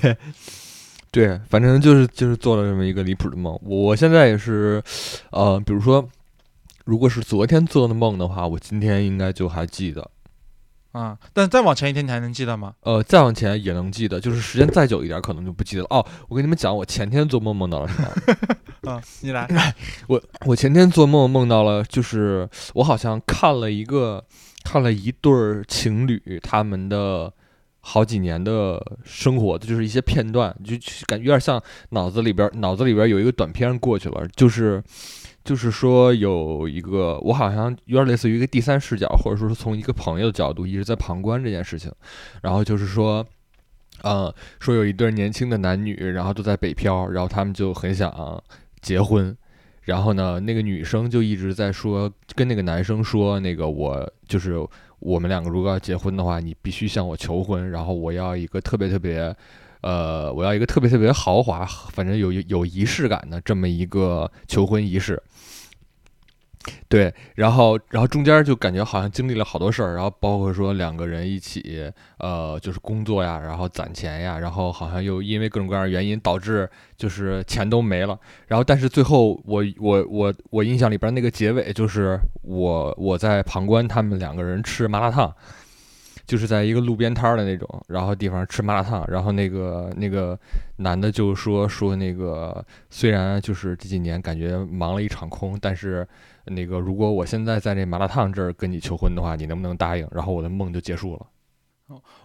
[0.00, 0.16] 对
[1.12, 3.58] 对，反正就是就是做了这么一个离谱的梦。
[3.62, 4.82] 我现在也是，
[5.30, 6.06] 呃，比如说，
[6.84, 10.10] 如果是昨天做的梦的话，我今天应该就还记得。
[10.96, 12.72] 啊，但是再往前一天你还能记得吗？
[12.80, 15.88] 呃，再往前也能记得，就是时间再久一点，可能就不记得了。
[15.90, 18.08] 哦，我跟你们讲，我前天做梦梦到了什么？
[18.90, 19.46] 啊，你来。
[20.06, 24.24] 我我前天做梦梦到了，就是我好像看了一个
[24.64, 27.30] 看了一对儿情侣他们的
[27.88, 30.74] 好几年的生活，就是一些片段，就
[31.06, 34.82] 感觉有点像脑子里边脑子里边有一个短片过去了，就是
[35.44, 41.92] 就是说有一个我好像有点类似于一个第三视角，或者说是从一个朋友的角度一直在旁观这件事情，
[42.42, 43.24] 然后就是说。
[44.02, 44.30] 嗯，
[44.60, 48.12] 说有一对年轻的男女，然后都在北漂，然后他们就很想
[48.82, 49.34] 结婚，
[49.84, 54.54] 然后呢，那个女生就一直在说，跟那个男生说，那个我就是
[55.06, 59.32] 我们两个如果要结婚的话，你必须向我求婚，然后我要一个特别特别，
[59.80, 65.22] 呃，我要一个特别特别豪华，反正有有仪式感的这么一个求婚仪式。
[66.88, 85.32] 对，然后，然后中间就感觉好像经历了好多事儿，然后包括说两个人一起，呃，就是工作呀，然后攒钱呀，然后好像又因为各种各样的原因导致就是钱都没了，然后但是最后我我我我印象里边那个结尾就是我我在旁观他们两个人吃麻辣烫，
[86.26, 90.38] 就是在一个路边摊的那种，然后地方吃麻辣烫，然后那个那个
[90.78, 96.06] 男的就说说那个虽然就是这几年感觉忙了一场空，但是
[96.46, 100.06] 那个如果我现在在这麻辣烫这儿跟你求婚的话，你能不能答应？
[100.12, 101.26] 然后我的梦就结束了。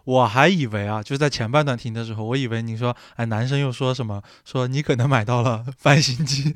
[0.06, 6.56] 我还以为啊，就是在前半段听的时候，我以为你说，哎，男生又说什么，说你可能买到了 翻新机，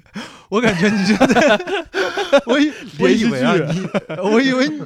[0.49, 1.59] 我感觉你就在，
[2.47, 3.87] 我以我以为啊，你，
[4.31, 4.81] 我以为你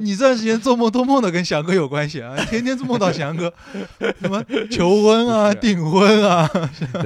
[0.00, 3.50] 你这段时间做梦都梦的跟翔哥有关系啊，天天梦到翔哥，
[4.20, 6.46] 什么求婚啊、订婚啊，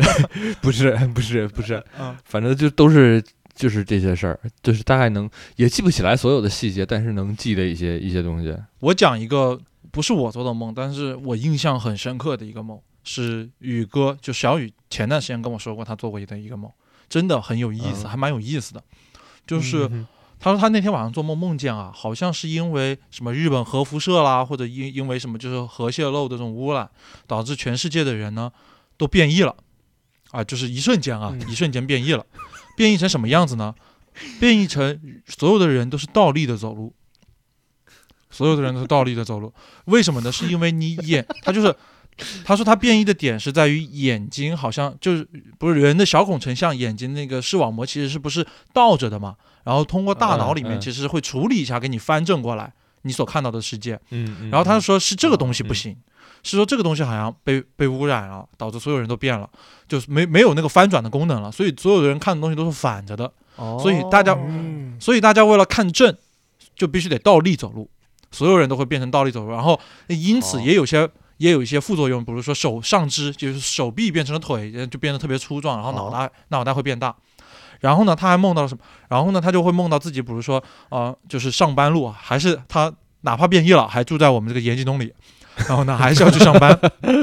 [0.60, 3.22] 不是不是不是啊，反正就都是
[3.56, 8.56] 就是这些事儿，就是大概能也记不起来所有的细节，但是能记得一些一些东西。
[8.80, 9.58] 我讲一个
[9.90, 16.70] 不是我做的梦，但是我印象很深刻的一个梦，是宇哥，就小宇前段时间跟我说过他做过的一个梦，
[17.08, 18.82] 真的很有意思，嗯还蛮有意思的。
[19.46, 20.06] 就是嗯
[20.38, 26.88] 他说他那天晚上做梦梦见啊，好像是因为什么日本核辐射啦，或者因因为什么就是核泄漏的这种污染，
[27.26, 28.52] 导致全世界的人呢
[28.98, 29.56] 都变异了，
[30.32, 32.26] 啊，就是一瞬间啊，嗯一瞬间变异了，
[32.76, 33.74] 变异成什么样子呢？
[34.38, 36.94] 变异成所有的人都是倒立的走路，
[38.30, 39.52] 所有的人都是倒立的走路，
[39.86, 40.30] 为什么呢？
[40.30, 41.74] 是因为你眼，他就是。
[42.46, 49.36] 他说他变异的点是在于眼睛好像就是不是人的小孔成像眼睛那个视网膜其实是不是倒着的嘛？
[49.64, 52.72] 然后通过大脑里面其实会处理一下，给你翻正过来
[53.02, 54.00] 你所看到的世界。
[54.12, 55.94] 嗯嗯然后他说是这个东西嗯不行，
[56.42, 59.48] 是说这个东西好像被被污染了，导致所有人都变了，
[59.88, 63.32] 就是没没有那个翻转的功能了，所以所有的人看的东西都是反着的，
[63.80, 66.16] 所以大家嗯，所以大家为了看正，
[66.74, 67.90] 就必须得倒立走路，
[68.30, 71.08] 所有人都会变成倒立走路，然后因此哦也有些。
[71.38, 77.14] 也有一些副作用，比如说手上肢就是手臂变成了腿，就变得特别粗壮，然后脑袋、脑袋会变大。
[77.80, 78.80] 然后呢，他还梦到了什么？
[79.10, 80.56] 然后呢，他就会梦到自己，比如说
[80.88, 85.12] 啊、呃就是上班路，还是他哪怕变异了，还住在我们这个延吉东里，
[85.68, 86.70] 然后呢，还是要去上班。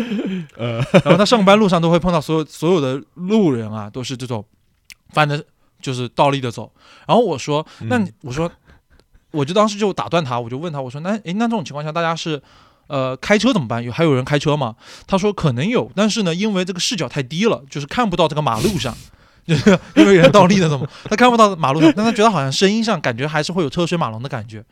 [0.57, 4.43] 呃，然后他上班路上都会碰到所有所有的路人啊，都是这种
[5.09, 5.43] 翻着
[5.81, 6.71] 就是倒立的走。
[7.07, 8.51] 然后我说，那你我说，
[9.31, 12.41] 我就当时就打断他，我就问他，我说，那诶，那这种情况下，大家是
[12.87, 13.83] 呃开车怎么办？
[13.83, 14.75] 有还有人开车吗？
[15.05, 18.95] 他说可能有，但是呢，因为这个视角太低了，就是看不到这个马路上。
[19.45, 24.63] 就是因为人倒立的怎么，他看不到马路上，但他觉得好像声音上感觉还是会有车水马龙的感觉。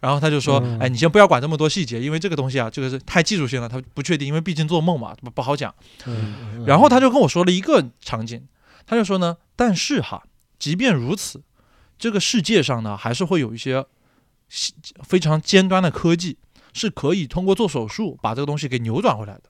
[0.00, 5.74] 然后他就说：“嗯哎，你先不要管这么多细节，因为这个东西啊，这个是太技术性了，他不确定，因为毕竟做梦嘛，不不好讲。”
[6.06, 8.46] 嗯然后他就跟我说了一个场景，
[8.86, 10.24] 他就说呢，但是哈，
[10.58, 11.42] 即便如此，
[11.98, 13.84] 这个世界上呢，还是会有一些
[14.48, 14.72] 西
[15.02, 16.38] 非常尖端的科技，
[16.72, 19.42] 是可以通过做手术把这个东西给扭转回来的。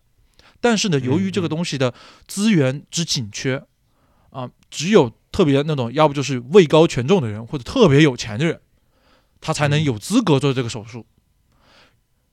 [0.60, 1.94] 但是呢，由于这个东西的
[2.26, 3.64] 资源之紧缺，
[4.30, 8.60] 啊，只有特别那种要不就是位高权重的人或者特别有钱的人，
[9.40, 11.06] 他才能有资格做这个手术。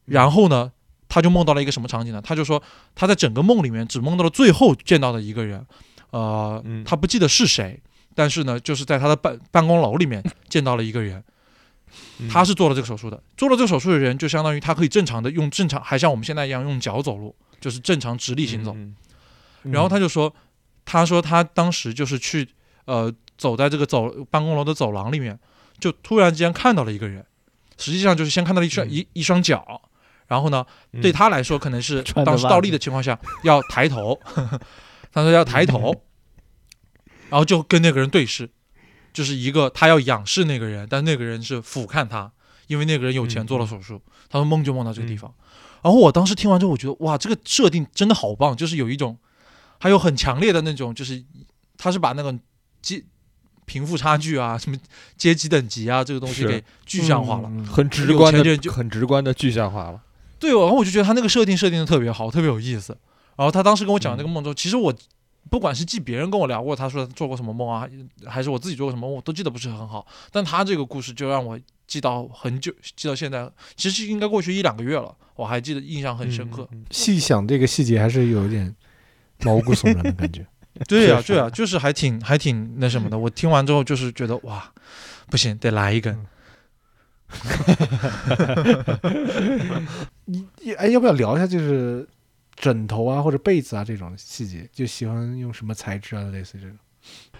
[0.06, 0.72] 然后呢，
[1.10, 2.22] 他就梦到了一个什么场景呢？
[2.22, 2.62] 他就说
[2.96, 5.66] 他在整个梦里面只梦到了最后见到的一个人，
[6.12, 7.82] 呃嗯，他不记得是谁，
[8.16, 11.24] 但是呢，就是在他的办办公楼里面 见到了一个人，
[12.20, 13.22] 嗯他是做了这个手术的。
[13.36, 18.74] 做了这个手术的人，就相当于他可以正常的用正常，还像我们现在一样用脚走路，就是正常直立行走。
[18.74, 18.96] 嗯
[19.64, 20.34] 然后他就说，
[20.86, 22.48] 他说他当时就是去
[22.86, 25.38] 呃走在这个走办公楼的走廊里面，
[25.80, 27.26] 就突然之间看到了一个人，
[27.78, 28.90] 实际上就是先看到了一双、嗯。
[28.90, 29.82] 一一双脚，
[30.28, 31.02] 然后呢，嗯。
[31.02, 34.20] 对他来说可能是 当时倒立的情况下要抬头，
[35.12, 36.04] 他说要抬头，
[37.30, 38.50] 然后就跟那个人对视，
[39.14, 42.32] 就是一个他要仰视那个人，但那个人是俯瞰他，
[42.68, 45.34] 因为那个人有钱嗯做了手术，他说梦就梦到这个地方。
[45.84, 49.18] 然后我当时听完之后，我觉得哇，这个设定真的好棒，就是有一种，
[49.80, 51.24] 还有很强烈的那种，就是
[51.78, 52.40] 他是把那种
[52.82, 53.04] 阶
[53.68, 54.78] 贫富差距啊、什么
[55.18, 57.50] 阶级等级啊这个东西给具象化了。
[57.52, 60.02] 嗯很直观的就很直观的具象化了。
[60.40, 62.98] 对，然后我就觉得他那个设定设定的特别好，特别有意思。
[63.36, 64.94] 然后他当时跟我讲那个梦之后，其实我
[65.50, 67.88] 不管是记别人跟我聊过，他说他做过什么梦啊，
[68.26, 70.08] 还是我自己做过什么梦，我都记得不是很好。
[70.32, 76.68] 但他这个故事就让我记到很久，记到现在，其实应该过去一两个月了，我还记得印象很深刻。
[76.92, 78.76] 细想这个细节还是有一点
[79.44, 80.46] 毛骨悚然的感觉。
[80.88, 83.18] 对呀、对呀、就是还挺还挺那什么的。
[83.18, 84.72] 我听完之后就是觉得哇，
[85.30, 86.26] 不行，得来一根。
[90.26, 90.46] 你
[90.78, 92.08] 哎，要不要聊一下就是
[92.56, 94.70] 枕头啊或者被子啊这种细节？
[94.72, 96.78] 就喜欢用什么材质啊，类似于这种。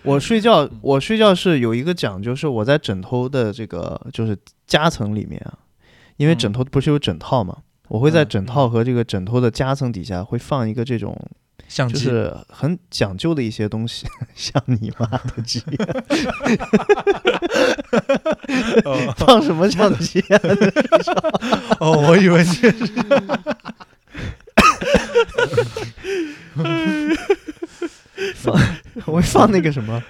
[0.04, 5.58] 我睡觉，我睡觉是有一个讲究，是我在枕头的这个就是夹层里面啊，
[6.18, 7.58] 因为枕头不是有枕套嘛，
[7.88, 11.18] 我会在嗯枕套和这个枕头的夹层底下会放一个这种
[11.68, 14.06] 相机，就是很讲究的一些东西，
[14.36, 15.62] 像你妈的鸡，
[19.18, 20.40] 放什么相机啊？
[21.80, 22.72] 哦，我以为是
[28.36, 28.54] 放
[29.06, 30.02] 我会放那个什么，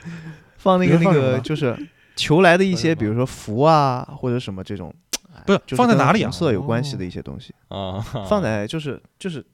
[0.57, 1.75] 放那个那个就是
[2.15, 4.93] 求来的一些，比如说符啊或者什么这种，
[5.35, 6.31] 哎不是就是放在哪里啊？
[6.31, 7.99] 色有关系的一些东西，啊，
[8.29, 9.45] 放在就是就是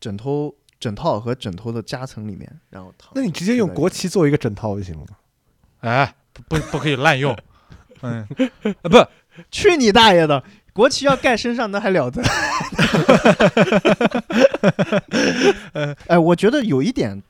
[0.00, 0.52] 枕头
[0.84, 3.10] 枕套和枕头的夹层里面，然后躺。
[3.14, 5.16] 那你直接用国旗做一个枕套就行了吗？
[5.80, 7.34] 哎，不不不可以滥用。
[8.02, 8.20] 嗯，
[8.82, 9.02] 啊不，
[9.50, 10.44] 去你大爷的！
[10.74, 12.22] 国旗要盖身上，那还了得？
[16.08, 17.22] 哎，我觉得有一点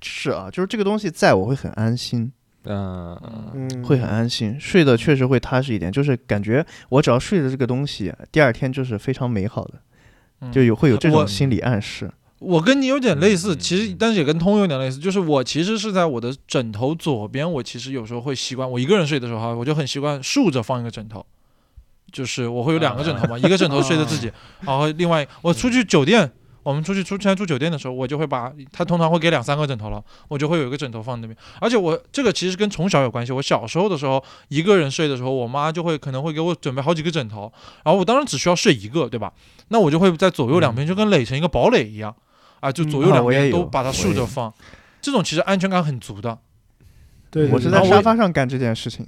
[0.00, 2.30] 是啊，就是这个东西在我会很安心，
[2.64, 3.20] 嗯，
[3.54, 9.74] 嗯会很安心，睡得确实会踏实一点，就是感觉我只要睡着这个东西，第二天就是非常美好的，
[10.42, 12.08] 嗯就有会有这种心理暗示。
[12.40, 21.24] 我跟你有点类似，嗯其实但是也跟通有点类似，就是我其实是在我的枕头左边，我其实有时候会习惯，我一个人睡的时候哈，我就很习惯竖着放一个枕头，
[22.10, 24.32] 就是我会有两个枕头嘛， 一个枕头睡着自己，
[24.64, 26.32] 然后另外我出去酒店，
[26.62, 37.52] 我们出去出差住酒店的时候，我就会把他通常会给两三个枕头了，我就会有一个枕头放那边，而且我这个其实跟从小有关系，我小时候的时候一个人睡的时候，我妈就会可能会给我准备好几个枕头，
[37.84, 39.30] 然后我当然只需要睡一个，对吧？
[39.68, 42.16] 那我就会在左右两边就跟垒成一个堡垒一样。
[42.60, 44.52] 啊，就左右两边都把它竖着放，
[45.00, 46.38] 这种其实安全感很足的。
[47.30, 49.06] 对，我是在沙发上干这件事情，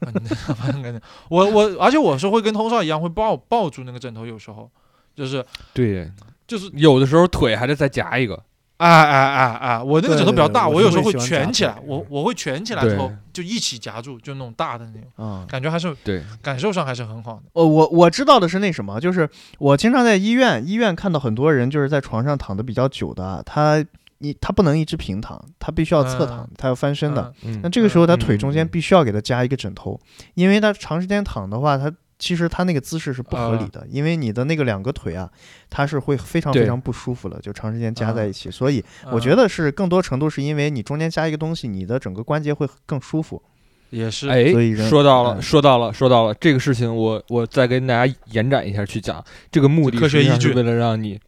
[1.28, 4.70] 我我，而且我是会跟通少一样，会抱抱住那个枕头，有时候
[5.14, 6.10] 就是对，
[6.46, 8.44] 就是有的时候腿还得再夹一个。
[8.80, 17.42] 哎哎哎哎，我那个枕头比较大，对对我我有时候会蜷起来，我我会蜷起来之后就一起夹住，就那种大的那种，啊、感觉还是对，感受上还是很好的。
[17.52, 19.28] 哦，我我知道的是那什么，就是
[19.58, 23.84] 我经常在医院，医院看到很多人就是在床上躺的比较久的啊，他
[24.22, 27.32] 你他不能一直平躺，他必须要侧躺，嗯他要翻身的。
[27.42, 27.54] 嗯。
[27.54, 27.60] 嗯。
[27.62, 28.68] 那这个时候他嗯腿中间嗯。
[28.68, 30.00] 必须要给他加一个枕头，
[30.34, 33.70] 因为他长时间躺的话，他其实他那个姿势是不合理啊。
[33.72, 35.28] 的，因为你的那个两个腿啊，
[35.68, 38.48] 它是会非常非常不舒服的，就长时间夹在一起。
[38.48, 43.42] 所以我嗯觉得是更多程度是因为你中间加一个东西，你的整个关节会更舒服。
[43.88, 45.42] 也是，哎所以人，说到了，嗯。
[45.42, 50.52] 说到了，说到了这个事情我，我再跟大家延展一下去讲，这个目的科学依据。
[50.52, 51.18] 为了让你，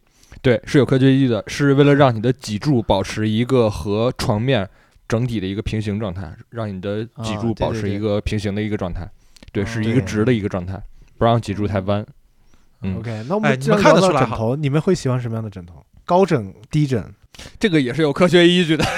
[0.41, 4.69] 对，是有科学依据的，是为了让你的脊柱保持一个和床面
[5.09, 9.22] 整体的一个平行状态，让你的脊啊柱保持一个平行的一个状态，对，哦对
[9.65, 10.81] 是一个直的一个状态，
[11.17, 12.05] 不让脊柱太弯。
[12.81, 15.85] 嗯，OK，那我们看得出来枕头，你们会喜欢什么样的枕头？
[16.05, 17.13] 高枕、低枕？
[17.59, 18.85] 这个也是有科学依据的。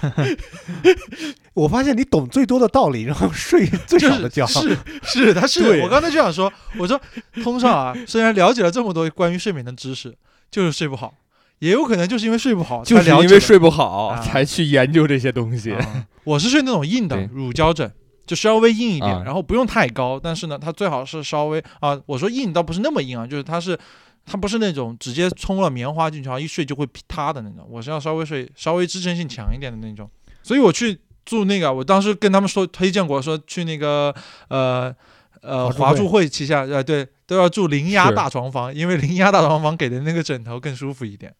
[1.54, 4.46] 我发现你懂最多的道理，然后睡 最少的觉。
[4.46, 7.00] 是是，他是我刚才就想说，我说
[7.42, 10.14] 通少啊，虽然了解了这么多关于睡眠的知识，
[10.50, 11.14] 就是睡不好，
[11.58, 15.72] 也有可能就是因为睡不好，就是才了解了因为睡不好啊才去研究这些东西。
[15.72, 17.90] 啊我是睡那种硬的乳胶枕，
[18.28, 23.76] 就稍微硬一点，啊然后不用太高，但是呢，它最好是稍微啊，我说硬倒不是那么硬啊，就是它是
[24.24, 30.08] 它不是那种直接冲了棉花进去，然后一睡就会塌的那种，我是要稍微睡稍微支撑性强一点的那种，
[30.44, 34.14] 所以我去住那个，我当时跟他们说推荐过，说去那个
[34.48, 34.94] 呃。
[35.40, 41.32] 呃，华住会旗下，呃，对，都要住零压大床房，因为零压大床房给的那个枕头更舒服一点。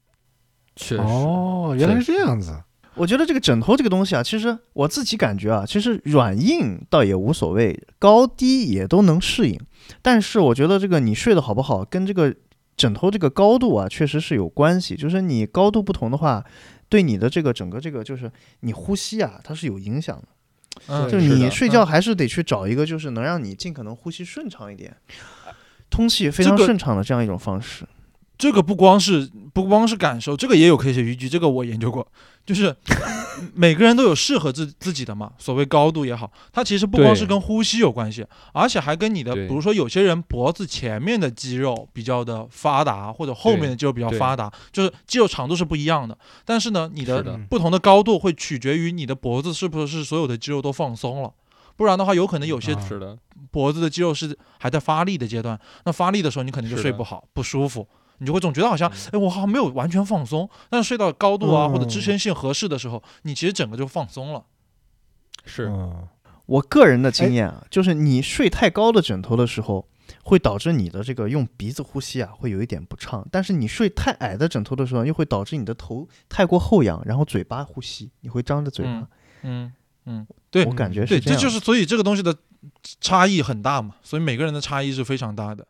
[0.76, 2.62] 确实，哦，原来是这样子。
[2.98, 9.58] 我觉得这个枕头这个东西啊，其实我自己感觉啊，其实软硬倒也无所谓，高低也都能适应。
[10.02, 12.34] 但是我觉得这个你睡得好不好，跟这个
[12.76, 14.96] 枕头这个高度啊，确实是有关系。
[14.96, 16.44] 就是你高度不同的话，
[16.88, 18.30] 对你的这个整个这个就是
[18.60, 20.28] 你呼吸啊，它是有影响的。
[20.88, 24.96] 嗯，就是你睡觉还是得去找一个，就是能让你尽可能呼吸顺畅一点，
[25.88, 27.84] 通气非常顺畅的这样一种方式。
[28.36, 32.06] 这个不光是不光是感受，这个也有科学依据，这个我研究过，
[32.48, 32.74] 就是
[33.52, 46.16] 每个人都有适合自自己的嘛，所谓高度也好，它其实不光是跟呼吸有关系，而且还跟你的，比如说有些人脖子前面的肌肉比较的发达，或者后面的肌肉比较发达，就是肌肉长度是不一样的，
[46.46, 51.30] 但是呢，你的不同的高度会取决于你的脖子是不是所有的肌肉都放松了。
[51.76, 53.16] 不然的话，有可能有些啊是的，
[53.52, 57.86] 脖子的肌肉是还在发力的阶段，那发力的时候你肯定就睡不好，不舒服，
[58.18, 64.44] 你就会总觉得好像，嗯哎，我好像没有完全放松，但是睡到高度啊、嗯或者支撑性合适的时候，你其实整个就放松了。
[65.44, 66.06] 是嗯，
[66.46, 69.88] 我个人的经验啊，就是你睡太高的枕头的时候，
[70.24, 78.92] 会导致你的这个用鼻子呼吸啊，会有一点不畅；但是你睡太矮的枕头的时候，又会导致你的头太过后仰，然后嘴巴呼吸，你会张着嘴巴。
[78.92, 79.08] 嗯
[79.42, 79.72] 嗯
[80.06, 81.38] 嗯，对我感觉，是这样。
[81.38, 82.34] 这就是所以这个东西的
[83.00, 85.66] 差异很大嘛，所以每个人的差异是非常大的。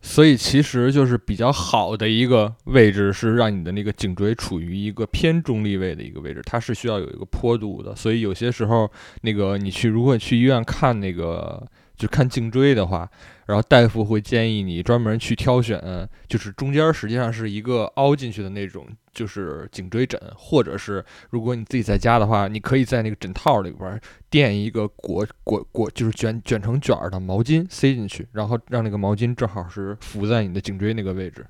[0.00, 7.94] 所以其实就是比较好的一个位置，是让你的那个颈椎处于一个偏中立位的一个位置，它是需要有一个坡度的。
[7.96, 8.90] 所以有些时候，
[9.22, 11.66] 那个你去如果去医院看那个
[11.98, 13.10] 就看颈椎的话，
[13.46, 24.00] 然后大夫会建议你专门去挑选，就是中间实际上是一个凹进去的那种，就是颈椎枕，或者是如果你自己在家的话，你可以在那个枕套里边儿
[24.30, 31.44] 垫一个裹裹裹，就是卷卷成卷儿的毛巾塞进去，然后让那个毛巾正好是浮在你的颈椎那个位置。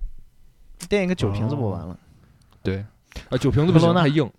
[0.88, 1.98] 垫一个酒瓶子不完了？
[2.62, 2.84] 对，
[3.28, 4.30] 啊，酒瓶子不克罗纳行，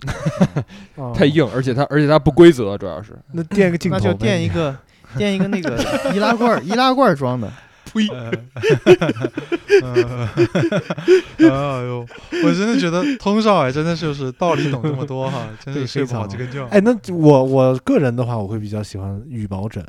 [0.00, 1.26] 太硬，哦 太。
[1.26, 3.16] 硬，而且它而且它不规则，主要是。
[3.32, 4.76] 那垫个镜头呗，那就垫一个
[5.16, 5.76] 垫一个那个
[6.14, 7.50] 易拉罐易拉罐装的。
[7.90, 8.06] 呸！
[11.38, 11.46] 哎
[11.86, 12.06] 呦，
[12.44, 16.62] 我真的觉得通少哎，真的就是道理懂这么多哈，真对是睡不好这个觉。
[16.66, 19.82] 哎，那我我个人的话，我会比较喜欢羽毛枕。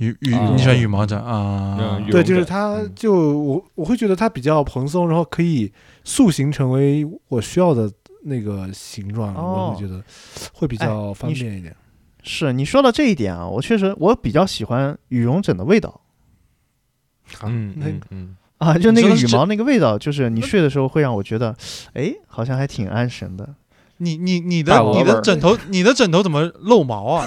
[0.00, 2.10] 羽羽，啊你喜欢羽毛枕啊嗯？
[2.10, 5.72] 对，就是它嗯就我我会觉得它比较蓬松，然后可以
[6.02, 7.88] 塑形成为我需要的
[8.24, 10.02] 那个形状，我哦会觉得
[10.52, 11.76] 会比较方便一点。
[12.28, 16.00] 是你说到这一点啊，我确实我比较喜欢羽绒枕的味道
[17.44, 21.56] 嗯那嗯嗯，啊，就那个羽毛那个味道，就是你睡的时候会让我觉得，
[21.94, 23.48] 哎，好像还挺安神的。
[23.98, 27.26] 你你你的你的枕头，你的枕头怎么漏毛啊？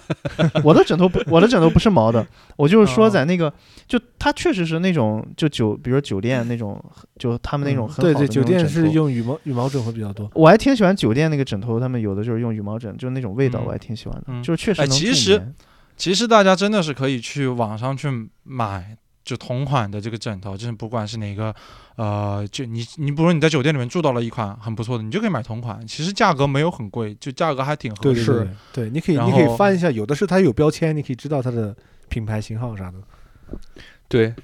[0.64, 2.26] 我的枕头不，我的枕头不是毛的，
[2.56, 3.52] 我就是说哦在那个，
[3.86, 6.82] 就它确实是那种，就酒，比如酒店那种，
[7.18, 10.30] 就他们那种很好的嗯对对，酒店是用羽毛羽毛枕会比较多。
[10.34, 15.52] 我还挺喜欢酒店那个枕头，他们有的就是用羽毛枕，就是那种味道，嗯我还挺喜欢的，嗯就是确实哎能助其实
[15.96, 18.08] 其实大家真的是可以去网上去
[18.44, 18.96] 买，
[19.28, 21.54] 就同款的这个枕头，就是不管是哪个，
[21.96, 28.24] 呃，就你你比如说你在酒店里面住到了一款很不错的，你就可以买同款，其实价格没有很贵，就价格还挺合适。
[28.24, 31.76] 对对对对，你可以你可以翻一下，有的是它有标签，你可以知道它的
[32.08, 32.96] 品牌型号啥的。
[34.08, 34.34] 对。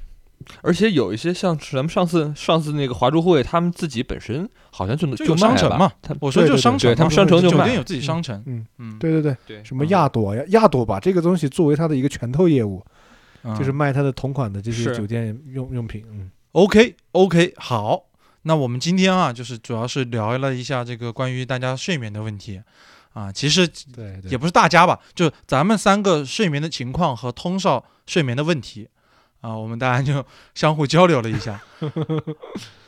[0.60, 12.92] 而且有一些像咱们上次上次那个华住会，他们自己本身好像就能就商城嘛他我说就商城对他们商城就卖酒店有自己商城，嗯嗯，对对对，对什么亚朵呀，亚朵把这个东西作为它的一个拳头业务，嗯
[13.58, 16.04] 就是卖他的同款的这些酒店用用品。
[16.10, 18.04] 嗯，OK OK 好，
[18.42, 22.62] 那我们今天啊，就是主要是聊了一下这个关于大家睡眠的问题。
[23.12, 28.88] 啊，其实对对，也不是大家吧，就咱们三个睡眠的情况和通少睡眠的问题。
[29.40, 31.62] 啊，我们大家就相互交流了一下。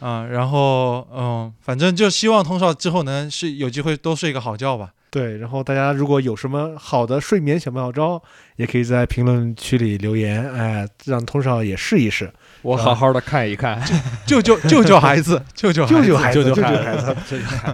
[0.00, 4.94] 啊，然后嗯，反正就希望通少之后能睡有机会多睡个好觉吧。
[5.10, 8.22] 对，然后大家如果有什么好的睡眠小妙招，
[8.56, 12.30] 也可以在评论区里留言，哎，让通少也试一试，
[12.62, 13.80] 我好好的看一看，
[14.26, 17.16] 救救救救孩子，救救救救孩子，救救孩孩子，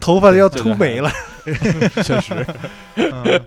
[0.01, 1.11] 头发要秃没了。
[2.05, 2.47] 确实。
[2.95, 3.41] 嗯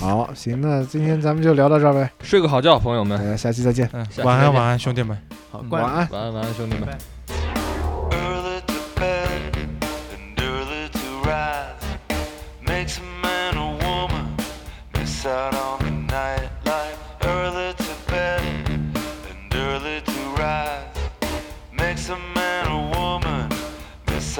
[0.00, 5.18] 好，行，那今天咱们就聊到这儿呗，睡个好觉，朋友们大，家下期再见，嗯下期，再见晚安晚安，兄弟们。
[5.50, 5.84] 好，晚。
[5.84, 6.08] 安。
[6.10, 6.88] 晚安晚安，兄弟们。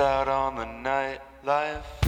[0.03, 2.02] Out on the nightlife.